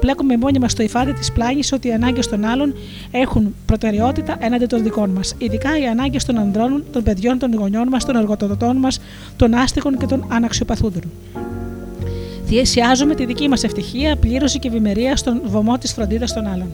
[0.00, 2.74] Πλέκουμε μόνοι μα στο υφάδι της πλάγης ότι οι ανάγκες των άλλων
[3.10, 5.34] έχουν προτεραιότητα έναντι των δικών μας.
[5.38, 9.00] Ειδικά οι ανάγκες των ανδρών, των παιδιών, των γονιών μας, των εργοτοδοτών μας,
[9.36, 11.02] των άστιγων και των αναξιοπαθούντων.
[12.46, 16.68] Θυσιάζουμε τη δική μας ευτυχία, πλήρωση και ευημερία στον βωμό της φροντίδας των άλλων.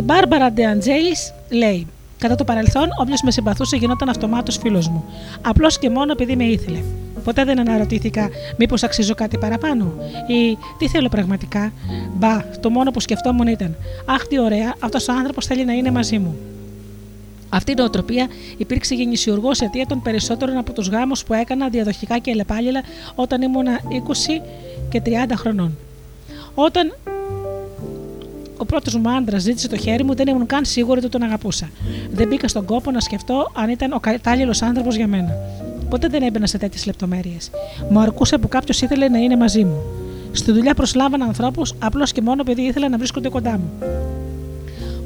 [0.00, 1.16] Η Μπάρμπαρα Ντεαντζέλη
[1.48, 1.86] λέει:
[2.18, 5.04] Κατά το παρελθόν, όποιος με συμπαθούσε γινόταν αυτομάτως φίλος μου.
[5.42, 6.82] Απλώς και μόνο επειδή με ήθελε.
[7.24, 9.92] Ποτέ δεν αναρωτήθηκα μήπως αξίζω κάτι παραπάνω
[10.26, 11.72] ή τι θέλω πραγματικά;
[12.14, 15.90] Μπα, το μόνο που σκεφτόμουν ήταν Αχ, τι ωραία, αυτός ο άνθρωπος θέλει να είναι
[15.90, 16.36] μαζί μου.
[17.48, 22.30] Αυτή η νοοτροπία υπήρξε γεννησιουργός αιτία των περισσότερων από τους γάμους που έκανα διαδοχικά και
[22.30, 22.82] ελεπάλληλα
[23.14, 23.80] όταν ήμουνα
[24.38, 24.42] 20
[24.88, 25.76] και 30 χρονών.
[26.54, 26.94] Όταν
[28.60, 31.70] ο πρώτος μου άντρας ζήτησε το χέρι μου, δεν ήμουν καν σίγουρη ότι τον αγαπούσα.
[32.12, 35.32] Δεν μπήκα στον κόπο να σκεφτώ αν ήταν ο κατάλληλος άνθρωπος για μένα.
[35.88, 37.50] Ποτέ δεν έμπαινα σε τέτοιες λεπτομέρειες.
[37.90, 39.82] Μου αρκούσε που κάποιος ήθελε να είναι μαζί μου.
[40.32, 43.70] Στη δουλειά προσλάβανα ανθρώπους απλώς και μόνο επειδή ήθελα να βρίσκονται κοντά μου.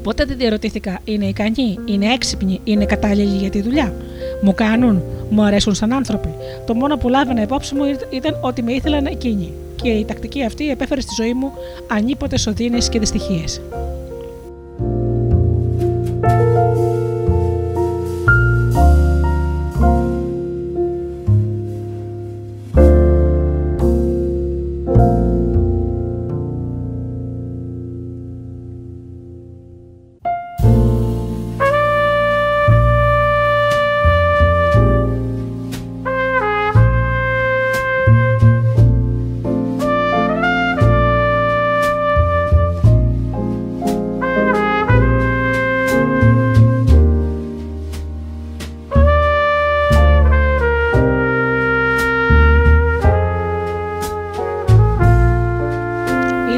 [0.03, 3.93] Ποτέ δεν διαρωτήθηκα, είναι ικανοί, είναι έξυπνοι, είναι κατάλληλοι για τη δουλειά;
[4.41, 6.29] Μου κάνουν, μου αρέσουν σαν άνθρωποι.
[6.65, 9.53] Το μόνο που λάβαινα υπόψη μου ήταν ότι με ήθελαν εκείνοι.
[9.75, 11.51] Και η τακτική αυτή επέφερε στη ζωή μου
[11.87, 12.99] ανίποτε οδύνε και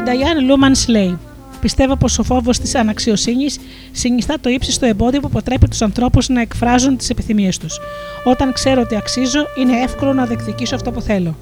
[0.04, 0.40] δυστυχίε.
[0.40, 1.18] Λούμαν λέει:
[1.60, 3.58] Πιστεύω πως ο φόβος της αναξιοσύνης
[3.92, 7.80] συνιστά το ύψιστο εμπόδιο που αποτρέπει τους ανθρώπους να εκφράζουν τις επιθυμίες τους.
[8.24, 11.36] Όταν ξέρω ότι αξίζω, είναι εύκολο να διεκδικήσω αυτό που θέλω.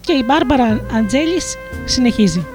[0.00, 2.46] Και η Μπάρμπαρα Αντζέλης συνεχίζει.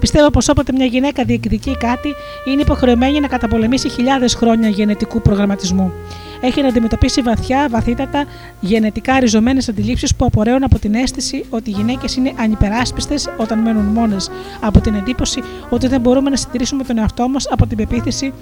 [0.00, 2.14] Πιστεύω πως όποτε μια γυναίκα διεκδικεί κάτι,
[2.44, 5.92] είναι υποχρεωμένη να καταπολεμήσει χιλιάδες χρόνια γενετικού προγραμματισμού
[6.40, 8.24] έχει να αντιμετωπίσει βαθιά, βαθύτατα,
[8.60, 13.84] γενετικά ριζωμένες αντιλήψεις που απορρέουν από την αίσθηση ότι οι γυναίκες είναι ανυπεράσπιστες όταν μένουν
[13.84, 14.30] μόνες,
[14.60, 18.32] από την εντύπωση ότι δεν μπορούμε να συντηρήσουμε τον εαυτό μας, από την πεποίθηση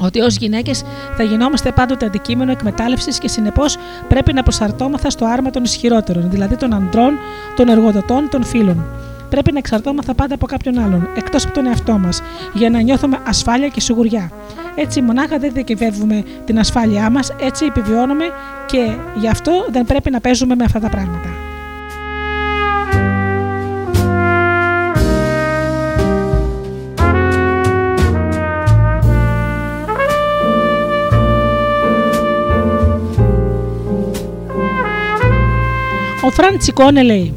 [0.00, 0.84] ότι ως γυναίκες
[1.16, 3.76] θα γινόμαστε πάντοτε αντικείμενο εκμετάλλευσης και συνεπώς
[4.08, 7.18] πρέπει να προσαρτώμαθα στο άρμα των ισχυρότερων, δηλαδή των ανδρών,
[7.56, 8.84] των εργοδοτών, των φίλων.
[9.34, 13.18] Πρέπει να εξαρτώμαθα πάντα από κάποιον άλλον, εκτός από τον εαυτό μας, για να νιώθουμε
[13.26, 14.30] ασφάλεια και σιγουριά.
[14.74, 18.24] Έτσι μονάχα δεν διακυβεύουμε την ασφάλειά μας, έτσι επιβιώνουμε
[18.66, 21.28] και γι' αυτό δεν πρέπει να παίζουμε με αυτά τα πράγματα.
[36.22, 37.34] Ο Φραντς Τσικόνε λέει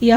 [0.00, 0.08] οι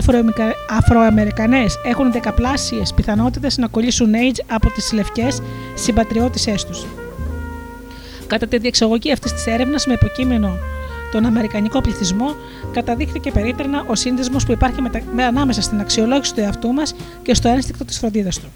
[0.69, 5.41] Αφροαμερικανές έχουν δεκαπλάσιες πιθανότητες να κολλήσουν AIDS από τις λευκές
[5.73, 6.85] συμπατριώτησές τους.
[8.27, 10.57] Κατά τη διεξαγωγή αυτής της έρευνας με υποκείμενο
[11.11, 12.35] τον Αμερικανικό πληθυσμό,
[12.73, 14.80] καταδείχθηκε περίτρανα ο σύνδεσμος που υπάρχει
[15.27, 18.47] ανάμεσα στην αξιολόγηση του εαυτού μας και στο ένστικτο της φροντίδας του.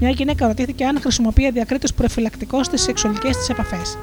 [0.00, 3.98] Μια γυναίκα ρωτήθηκε αν χρησιμοποιεί διακρίτως προφυλακτικό στις σεξουαλικές της επαφές.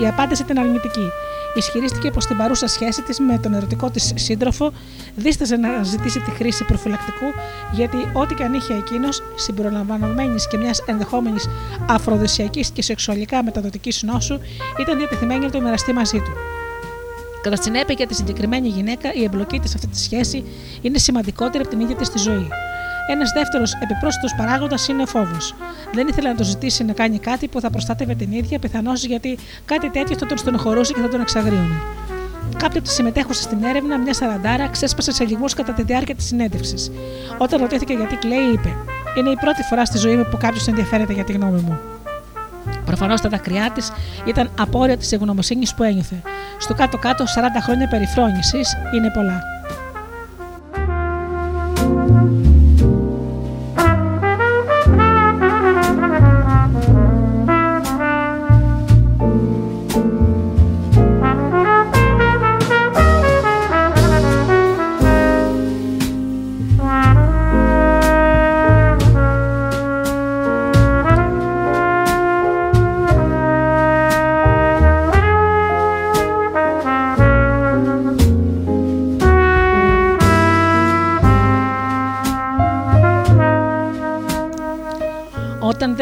[0.00, 1.08] Η απάντηση ήταν αρνητική
[1.54, 4.72] ισχυρίστηκε πως στην παρούσα σχέση της με τον ερωτικό της σύντροφο
[5.16, 7.26] δίσταζε να ζητήσει τη χρήση προφυλακτικού,
[7.72, 11.48] γιατί ό,τι και αν είχε εκείνος, συμπεριλαμβανομένης και μιας ενδεχόμενης
[11.88, 14.38] αφροδεσιακή και σεξουαλικά μεταδοτικής νόσου,
[14.80, 16.32] ήταν διατεθειμένη να το μοιραστεί μαζί του.
[17.42, 20.44] Κατά συνέπεια για τη συγκεκριμένη γυναίκα, η εμπλοκή της σε αυτή τη σχέση
[20.82, 22.48] είναι σημαντικότερη από την ίδια της τη ζωή.
[23.10, 25.54] Ένας δεύτερος επιπρόσθετος παράγοντας είναι ο φόβος.
[25.92, 29.38] Δεν ήθελε να το ζητήσει να κάνει κάτι που θα προστάτευε την ίδια, πιθανώς γιατί
[29.64, 31.80] κάτι τέτοιο θα τον στενοχωρούσε και θα τον εξαγρίωνε.
[32.56, 36.24] Κάποια από τι συμμετέχουσε στην έρευνα, μια σαραντάρα, ξέσπασε σε λιγμούς κατά τη διάρκεια της
[36.24, 36.90] συνέντευξης.
[37.38, 38.76] Όταν ρωτήθηκε γιατί κλαίει, είπε:
[39.18, 41.78] Είναι η πρώτη φορά στη ζωή μου που κάποιος ενδιαφέρεται για τη γνώμη μου.
[42.84, 43.92] Προφανώς τα δάκρυά της
[44.24, 46.22] ήταν απόρρια της ευγνωμοσύνης που ένιωθε.
[46.58, 49.53] Στο κάτω-κάτω, 40 χρόνια περιφρόνησης είναι πολλά.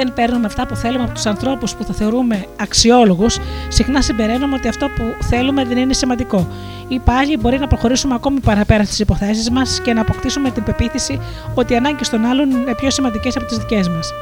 [0.05, 3.39] Δεν παίρνουμε αυτά που θέλουμε από τους ανθρώπους που θα θεωρούμε αξιόλογους,
[3.69, 6.49] συχνά συμπεραίνουμε ότι αυτό που θέλουμε δεν είναι σημαντικό.
[6.89, 11.21] Ή πάλι μπορεί να προχωρήσουμε ακόμη παραπέρα στις υποθέσεις μας και να αποκτήσουμε την πεποίθηση
[11.55, 14.13] ότι οι ανάγκες των άλλων είναι πιο σημαντικές από τις δικές μας.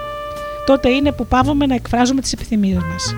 [0.66, 3.14] τότε είναι που πάβουμε να εκφράζουμε τις επιθυμίες μας.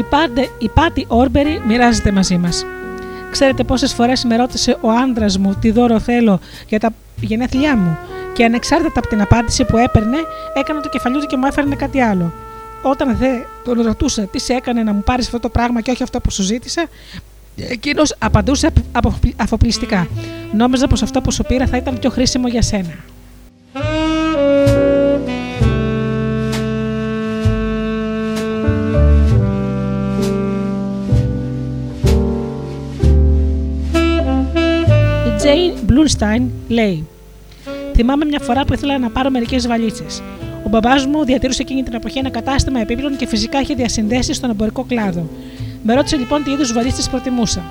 [0.00, 2.64] Η, Πάντε, η Πάτη Όρμπερι μοιράζεται μαζί μας.
[3.30, 6.90] Ξέρετε πόσες φορές με ρώτησε ο άντρας μου τι δώρο θέλω για τα
[7.20, 7.98] γενέθλιά μου,
[8.32, 10.16] και ανεξάρτητα από την απάντηση που έπαιρνε,
[10.54, 12.32] έκανε το κεφαλιού του και μου έφερνε κάτι άλλο.
[12.82, 13.28] Όταν δε
[13.64, 16.30] τον ρωτούσα τι σε έκανε να μου πάρεις αυτό το πράγμα και όχι αυτό που
[16.30, 16.86] σου ζήτησα,
[17.56, 18.70] εκείνος απαντούσε
[19.36, 20.06] αφοπλιστικά.
[20.52, 22.94] Νόμιζα πως αυτό που σου πήρα θα ήταν πιο χρήσιμο για σένα.
[35.50, 37.06] Τζέιν Μπλουνστάιν λέει:
[37.94, 40.22] Θυμάμαι μια φορά που ήθελα να πάρω μερικές βαλίτσες.
[40.64, 44.50] Ο μπαμπάς μου διατηρούσε εκείνη την εποχή ένα κατάστημα επίπλων και φυσικά είχε διασυνδέσει στον
[44.50, 45.28] εμπορικό κλάδο.
[45.82, 47.62] Με ρώτησε λοιπόν τι είδους βαλίτσες προτιμούσα.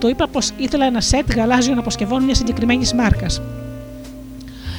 [0.00, 3.40] Του είπα πως ήθελα ένα σετ γαλάζιων αποσκευών μιας συγκεκριμένης μάρκας.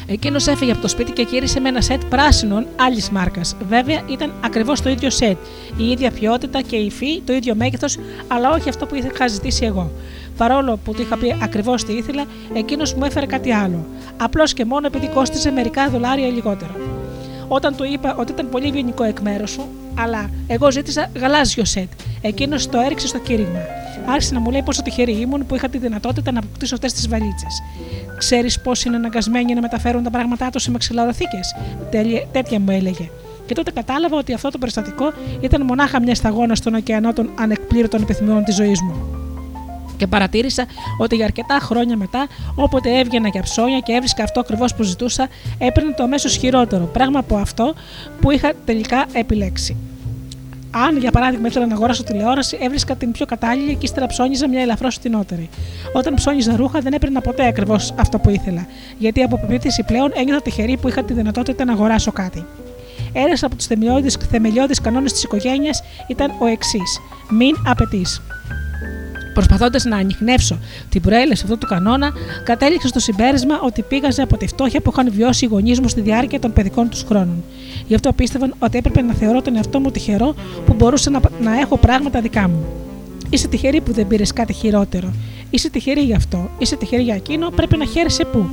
[0.08, 3.56] Εκείνος έφυγε από το σπίτι και γύρισε με ένα σετ πράσινων άλλης μάρκας.
[3.70, 5.38] Βέβαια ήταν ακριβώς το ίδιο σετ.
[5.78, 7.98] Η ίδια ποιότητα και υφή, το ίδιο μέγεθος,
[8.28, 9.92] αλλά όχι αυτό που είχα ζητήσει εγώ.
[10.40, 13.86] Παρόλο που του είχα πει ακριβώς τι ήθελα, εκείνος μου έφερε κάτι άλλο.
[14.18, 16.72] Απλώς και μόνο επειδή κόστιζε μερικά δολάρια λιγότερο.
[17.48, 19.68] Όταν του είπα ότι ήταν πολύ ευγενικό εκ μέρους σου,
[19.98, 21.88] αλλά εγώ ζήτησα γαλάζιο σετ.
[22.22, 23.60] Εκείνος το έριξε στο κήρυγμα.
[24.06, 27.08] Άρχισε να μου λέει πόσο τυχερή ήμουν που είχα τη δυνατότητα να αποκτήσω αυτές τις
[27.08, 27.62] βαλίτσες.
[28.18, 31.56] Ξέρεις πώς είναι αναγκασμένοι να μεταφέρουν τα πράγματά τους σε μαξιλαροθήκες.
[32.32, 33.10] Τέτοια μου έλεγε.
[33.46, 38.02] Και τότε κατάλαβα ότι αυτό το περιστατικό ήταν μονάχα μια σταγόνα στον ωκεανό των ανεκπλήρωτων
[38.02, 39.19] επιθυμιών της ζωής μου.
[40.00, 40.66] Και παρατήρησα
[40.98, 45.28] ότι για αρκετά χρόνια μετά, όποτε έβγαινα για ψώνια και έβρισκα αυτό ακριβώς που ζητούσα,
[45.58, 47.74] έπαιρνε το αμέσω χειρότερο, πράγμα από αυτό
[48.22, 49.76] που είχα τελικά επιλέξει.
[50.72, 54.62] Αν για παράδειγμα ήθελα να αγοράσω τηλεόραση, έβρισκα την πιο κατάλληλη και ύστερα ψώνιζα μια
[54.62, 55.50] ελαφρώς φτηνότερη.
[55.94, 58.68] Όταν ψώνιζα ρούχα, δεν έπαιρνα ποτέ ακριβώς αυτό που ήθελα,
[58.98, 62.46] γιατί από πεποίθηση πλέον ένιωθα τυχερή που είχα τη δυνατότητα να αγοράσω κάτι.
[63.14, 63.66] Ένας από τους
[64.30, 67.00] θεμελιώδεις κανόνες της οικογένειας ήταν ο εξής:
[67.30, 68.22] Μην απαιτείς.
[69.40, 70.60] Προσπαθώντας να ανοιχνεύσω
[70.90, 72.12] την προέλευση αυτού του κανόνα,
[72.44, 76.02] κατέληξα στο συμπέρασμα ότι πήγαζε από τη φτώχεια που είχαν βιώσει οι γονείς μου στη
[76.02, 77.44] διάρκεια των παιδικών τους χρόνων.
[77.88, 80.36] Γι' αυτό πίστευαν ότι έπρεπε να θεωρώ τον εαυτό μου τυχερό
[80.66, 82.66] που μπορούσα να, να έχω πράγματα δικά μου.
[83.30, 85.14] Είσαι τυχερή που δεν πήρες κάτι χειρότερο.
[85.50, 86.50] Είσαι τυχερή γι' αυτό.
[86.58, 87.50] Είσαι τυχερή για εκείνο.
[87.50, 88.50] Πρέπει να χαίρεσαι πού.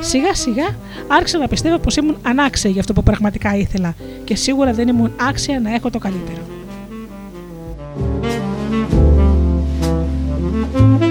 [0.00, 0.66] Σιγά σιγά
[1.08, 3.94] άρχισα να πιστεύω πως ήμουν ανάξια για αυτό που πραγματικά ήθελα
[4.24, 6.40] και σίγουρα δεν ήμουν άξια να έχω το καλύτερο.
[10.76, 11.05] thank you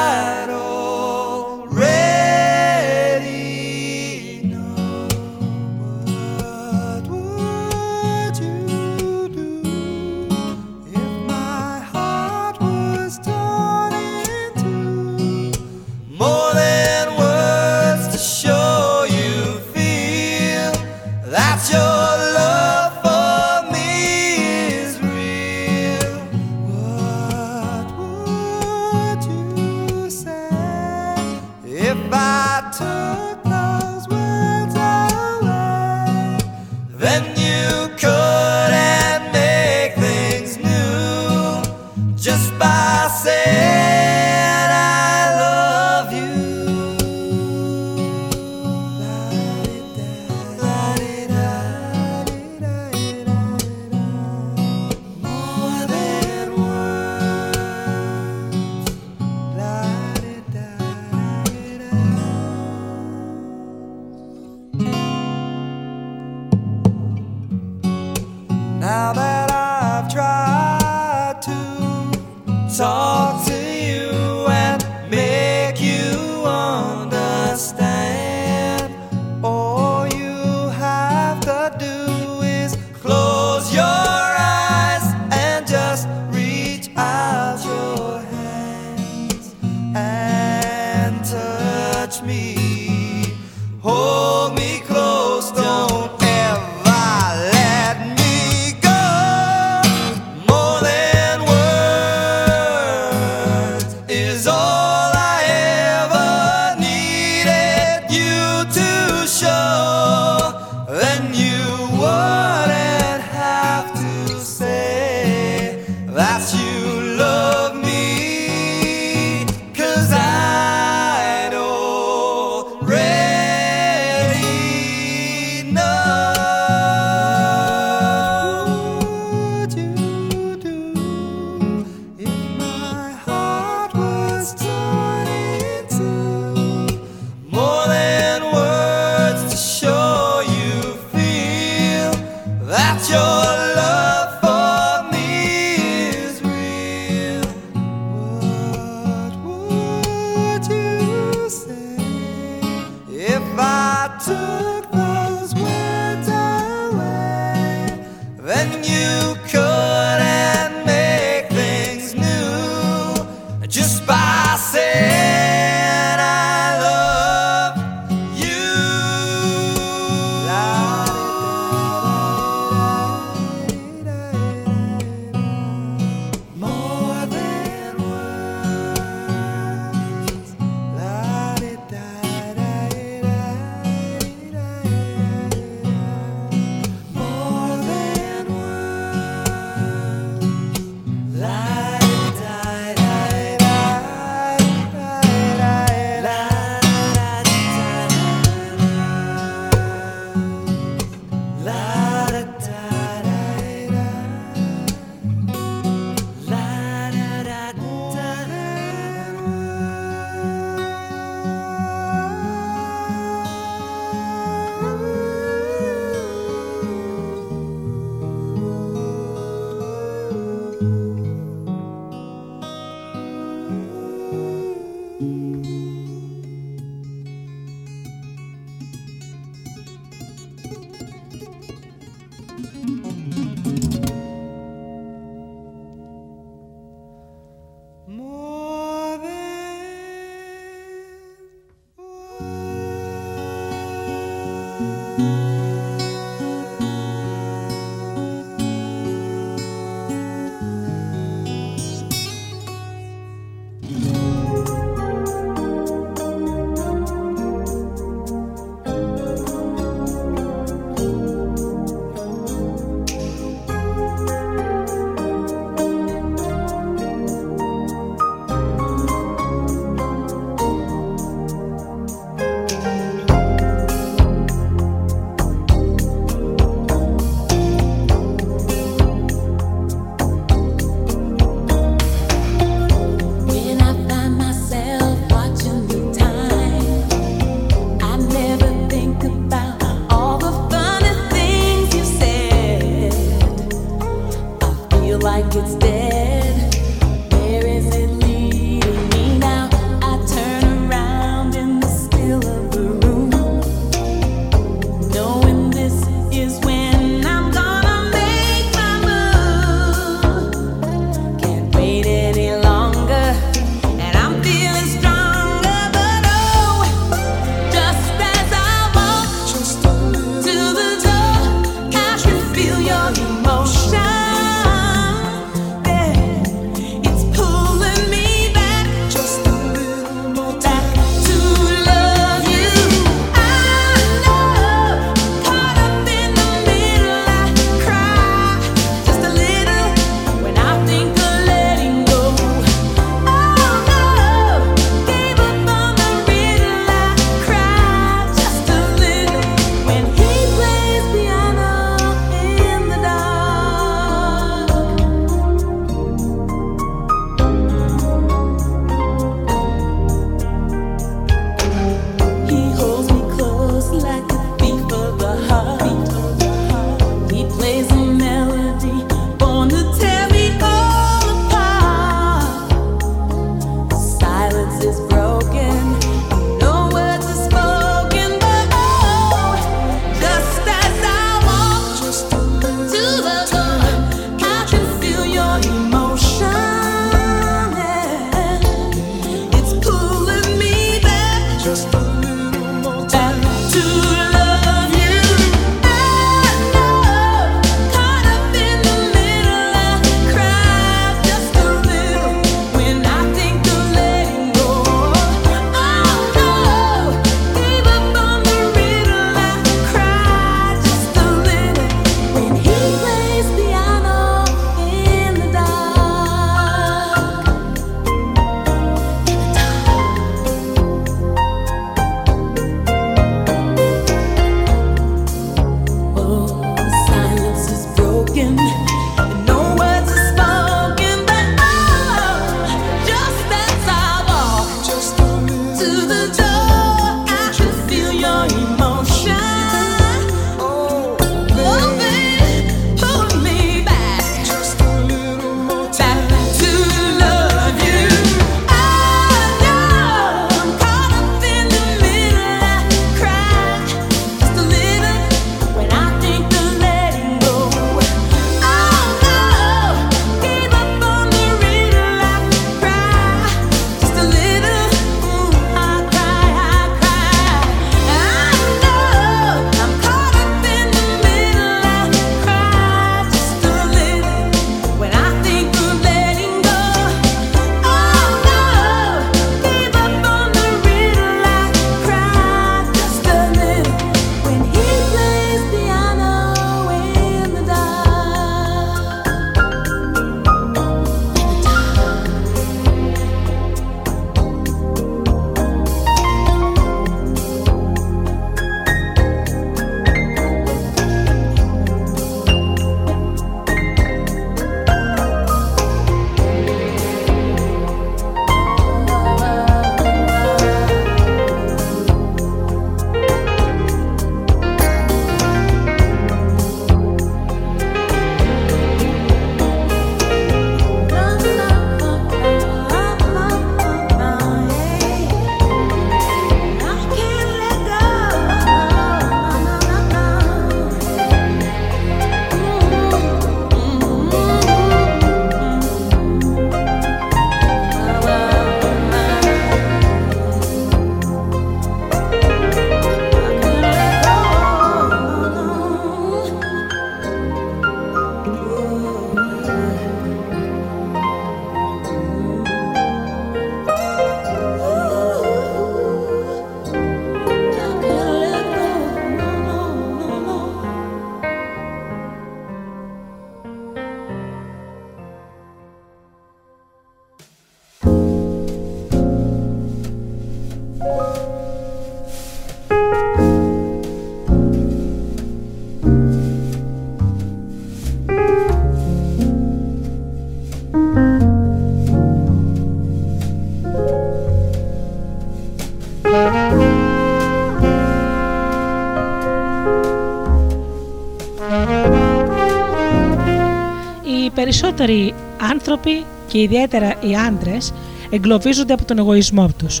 [594.72, 595.34] περισσότεροι
[595.72, 597.92] άνθρωποι και ιδιαίτερα οι άντρες
[598.30, 600.00] εγκλωβίζονται από τον εγωισμό τους.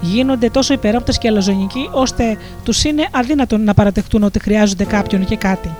[0.00, 5.36] Γίνονται τόσο υπερόπτες και αλαζονικοί, ώστε τους είναι αδύνατο να παραδεχτούν ότι χρειάζονται κάποιον και
[5.36, 5.70] κάτι.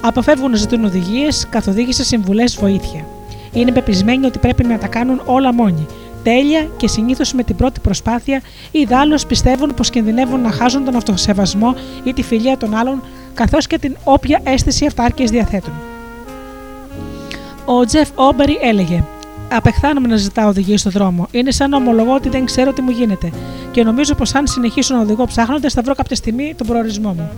[0.00, 3.06] Αποφεύγουν να ζητούν οδηγίες, καθοδήγηση, συμβουλές, βοήθεια.
[3.52, 5.86] Είναι πεπισμένοι ότι πρέπει να τα κάνουν όλα μόνοι,
[6.22, 10.96] τέλεια και συνήθως με την πρώτη προσπάθεια, ή δάλλως πιστεύουν πως κινδυνεύουν να χάσουν τον
[10.96, 11.74] αυτοσεβασμό
[12.04, 13.02] ή τη φιλία των άλλων,
[13.34, 15.72] καθώς και την όποια αίσθηση αυτάρκειας διαθέτουν.
[17.68, 19.04] Ο Τζεφ Όμπερι έλεγε:
[19.50, 21.28] Απεχθάνομαι να ζητάω οδηγίες στον δρόμο.
[21.30, 23.32] Είναι σαν να ομολογώ ότι δεν ξέρω τι μου γίνεται.
[23.70, 27.30] Και νομίζω πως αν συνεχίσω να οδηγώ ψάχνοντας, θα βρω κάποια στιγμή τον προορισμό μου.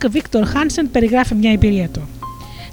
[0.00, 2.08] Ο Μάρκ Βίκτορ Χάνσεν περιγράφει μια εμπειρία του.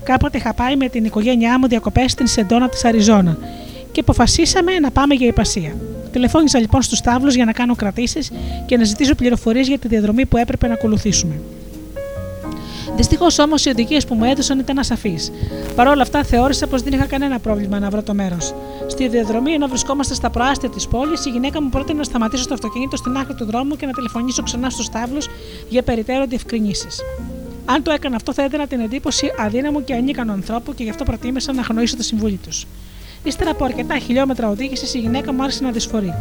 [0.04, 3.38] Κάποτε είχα πάει με την οικογένειά μου διακοπές στην Σεντόνα της Αριζόνα
[3.92, 5.76] και αποφασίσαμε να πάμε για υπασία.
[6.12, 8.32] Τηλεφώνησα λοιπόν στους τάβλους για να κάνω κρατήσεις
[8.66, 11.40] και να ζητήσω πληροφορίες για τη διαδρομή που έπρεπε να ακολουθήσουμε.
[12.98, 15.32] Δυστυχώς όμως οι οδηγίες που μου έδωσαν ήταν ασαφείς.
[15.76, 18.54] Παρ' όλα αυτά θεώρησα πως δεν είχα κανένα πρόβλημα να βρω το μέρος.
[18.88, 22.54] Στη διαδρομή, ενώ βρισκόμαστε στα προάστια της πόλης, η γυναίκα μου πρότεινε να σταματήσω το
[22.54, 25.28] αυτοκίνητο στην άκρη του δρόμου και να τηλεφωνήσω ξανά στους τάβλους
[25.70, 27.00] για περιττέρω διευκρινήσεις.
[27.66, 31.04] Αν το έκανα αυτό, θα έδινα την εντύπωση αδύναμου και ανίκανου ανθρώπου και γι' αυτό
[31.04, 32.66] προτίμησα να αγνοήσω το συμβούλι τους.
[33.24, 36.14] Ύστερα από αρκετά χιλιόμετρα οδήγησης, η γυναίκα μου άρχισε να δυσφορεί.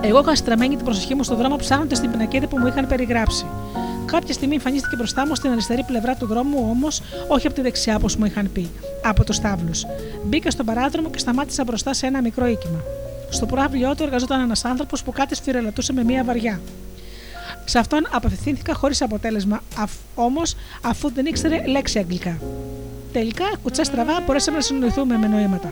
[0.00, 3.46] Εγώ είχα στραμμένη την προσοχή μου στον δρόμο ψάχνοντας την πινακίδα που μου είχαν περιγράψει.
[4.10, 7.96] Κάποια στιγμή εμφανίστηκε μπροστά μου στην αριστερή πλευρά του δρόμου, όμως όχι από τη δεξιά
[7.96, 8.70] όπως μου είχαν πει,
[9.04, 9.70] από του τάβλου.
[10.24, 12.82] Μπήκα στον παράδρομο και σταμάτησα μπροστά σε ένα μικρό οίκημα.
[13.30, 16.60] Στο προάβλιό του εργαζόταν ένας άνθρωπος που κάτι σφυρελατούσε με μία βαριά.
[17.64, 19.62] Σε αυτόν απευθύνθηκα χωρίς αποτέλεσμα,
[20.14, 22.38] όμως αφού δεν ήξερε λέξη αγγλικά.
[23.12, 25.70] Τελικά, κουτσά στραβά, μπορέσαμε να συνοηθούμε με νοήματα.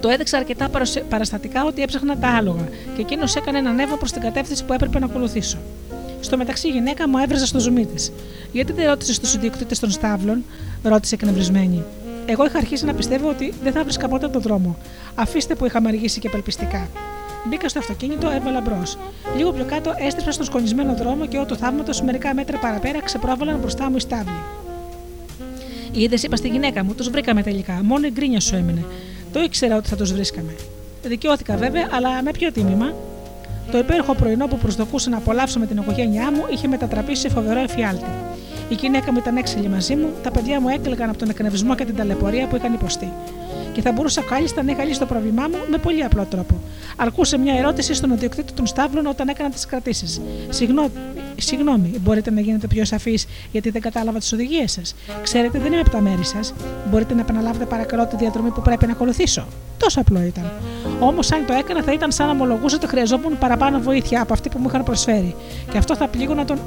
[0.00, 0.70] Το έδειξα αρκετά
[1.08, 4.98] παραστατικά ότι έψαχνα τα άλογα και εκείνος έκανε ένα νεύμα προς την κατεύθυνση που έπρεπε
[4.98, 5.58] να ακολουθήσω.
[6.20, 8.12] Στο μεταξύ, η γυναίκα μου έβραζε στο ζουμί της.
[8.52, 10.44] Γιατί δεν ρώτησε του ιδιοκτήτες των στάβλων,
[10.82, 11.84] ρώτησε εκνευρισμένη.
[12.26, 14.76] Εγώ είχα αρχίσει να πιστεύω ότι δεν θα βρίσκα ποτέ τον δρόμο.
[15.14, 16.88] Αφήστε που είχαμε αργήσει και απελπιστικά.
[17.48, 18.98] Μπήκα στο αυτοκίνητο, έβαλα μπρος.
[19.36, 23.90] Λίγο πιο κάτω έστρεψα στον σκονισμένο δρόμο και ό,τι θαύματος μερικά μέτρα παραπέρα ξεπρόβαλαν μπροστά
[23.90, 24.40] μου οι στάβλοι.
[25.92, 27.80] Είδε, είπα στη γυναίκα μου, τους βρήκαμε τελικά.
[27.82, 28.84] Μόνο η γκρίνια σου έμεινε.
[29.32, 30.54] Το ήξερα ότι θα τους βρίσκαμε.
[31.02, 32.94] Δικαιώθηκα βέβαια, αλλά με ποιο τίμημα;
[33.70, 37.60] Το υπέροχο πρωινό που προσδοκούσα να απολαύσω με την οικογένειά μου είχε μετατραπεί σε φοβερό
[37.60, 38.10] εφιάλτη.
[38.68, 41.84] Η γυναίκα μου ήταν έξαλλη μαζί μου, τα παιδιά μου έκλαιγαν από τον εκνευρισμό και
[41.84, 43.12] την ταλαιπωρία που είχαν υποστεί.
[43.78, 46.60] Και θα μπορούσα κάλλιστα να είχα λύσει το πρόβλημά μου με πολύ απλό τρόπο.
[46.96, 50.20] Αρκούσε μια ερώτηση στον ιδιοκτήτη των στάβλων όταν έκανα τις κρατήσεις.
[51.36, 54.94] Συγγνώμη, μπορείτε να γίνετε πιο σαφείς γιατί δεν κατάλαβα τις οδηγίες σας.
[55.22, 56.54] Ξέρετε, δεν είμαι από τα μέρη σας.
[56.90, 59.46] Μπορείτε να επαναλάβετε παρακαλώ τη διαδρομή που πρέπει να ακολουθήσω.
[59.78, 60.52] Τόσο απλό ήταν.
[61.00, 64.48] Όμως, αν το έκανα, θα ήταν σαν να ομολογούσα ότι χρειαζόμουν παραπάνω βοήθεια από αυτή
[64.48, 65.34] που μου είχαν προσφέρει.
[65.70, 66.58] Και αυτό θα πλήγωνε, τον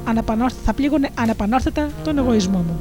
[0.65, 2.79] θα πλήγωνε ανεπανόρθετα τον εγωισμό μου.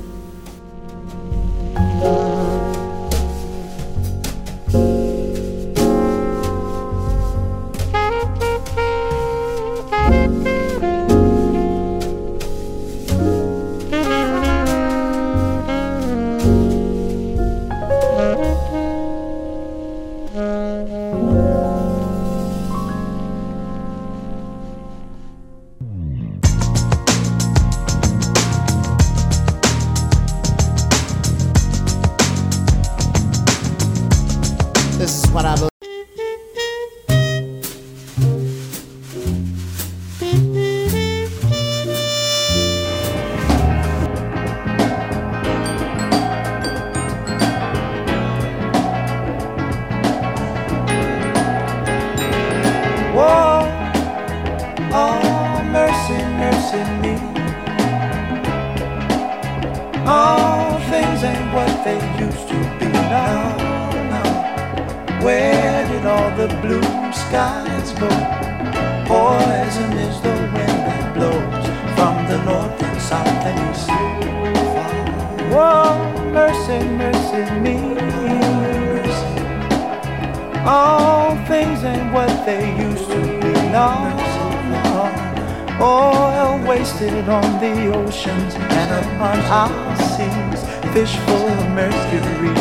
[90.21, 90.61] Seas,
[90.93, 92.55] fish full of mercury.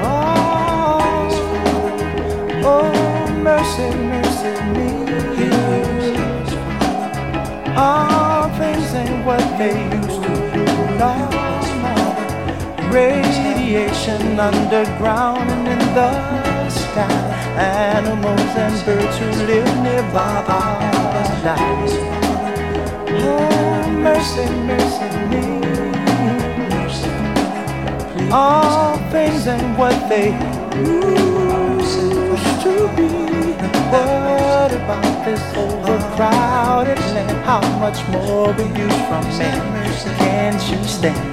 [0.00, 1.28] Oh,
[2.64, 4.90] oh mercy, mercy me.
[7.76, 10.64] All things ain't what they used to be.
[11.00, 11.12] No,
[12.92, 16.10] Radiation underground and in the
[16.68, 17.20] sky.
[17.56, 20.80] Animals and birds who live nearby are
[21.48, 21.96] nice.
[23.24, 25.61] Oh, mercy, mercy me.
[28.34, 30.32] All things ain't what they
[30.74, 31.98] used
[32.62, 33.08] to be.
[33.92, 37.44] What about this overcrowded land?
[37.44, 40.16] How much more will you from me?
[40.16, 41.31] Can't you stand?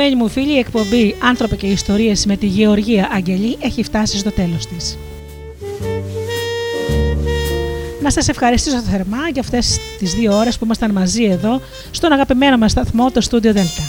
[0.00, 4.32] Αγαπημένοι μου φίλοι, η εκπομπή Άνθρωπε και Ιστορίες με τη Γεωργία Αγγελή έχει φτάσει στο
[4.32, 4.98] τέλος της.
[8.02, 11.60] Να σας ευχαριστήσω θερμά για αυτές τις δύο ώρες που ήμασταν μαζί εδώ
[11.90, 13.84] στον αγαπημένο μας σταθμό, το Studio Delta.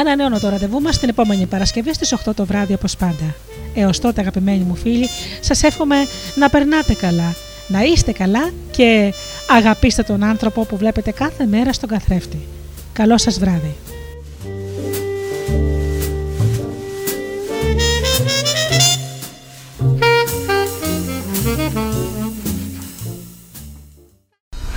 [0.00, 3.34] Ανανεώνω το ραντεβού μας την επόμενη Παρασκευή στις 8 το βράδυ όπως πάντα.
[3.74, 5.08] Έως τότε αγαπημένοι μου φίλοι,
[5.40, 5.96] σας εύχομαι
[6.34, 7.34] να περνάτε καλά,
[7.68, 9.12] να είστε καλά και
[9.52, 12.38] αγαπήστε τον άνθρωπο που βλέπετε κάθε μέρα στον καθρέφτη.
[12.92, 13.74] Καλό σας βράδυ.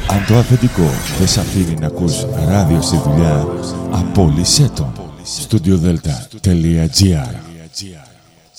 [0.08, 3.48] Αν το αφεντικό δεν σ' αφήνει να ακούς ράδιο στη δουλειά,
[3.92, 4.94] απόλυσέ το.
[5.50, 7.45] Studiodelta.gr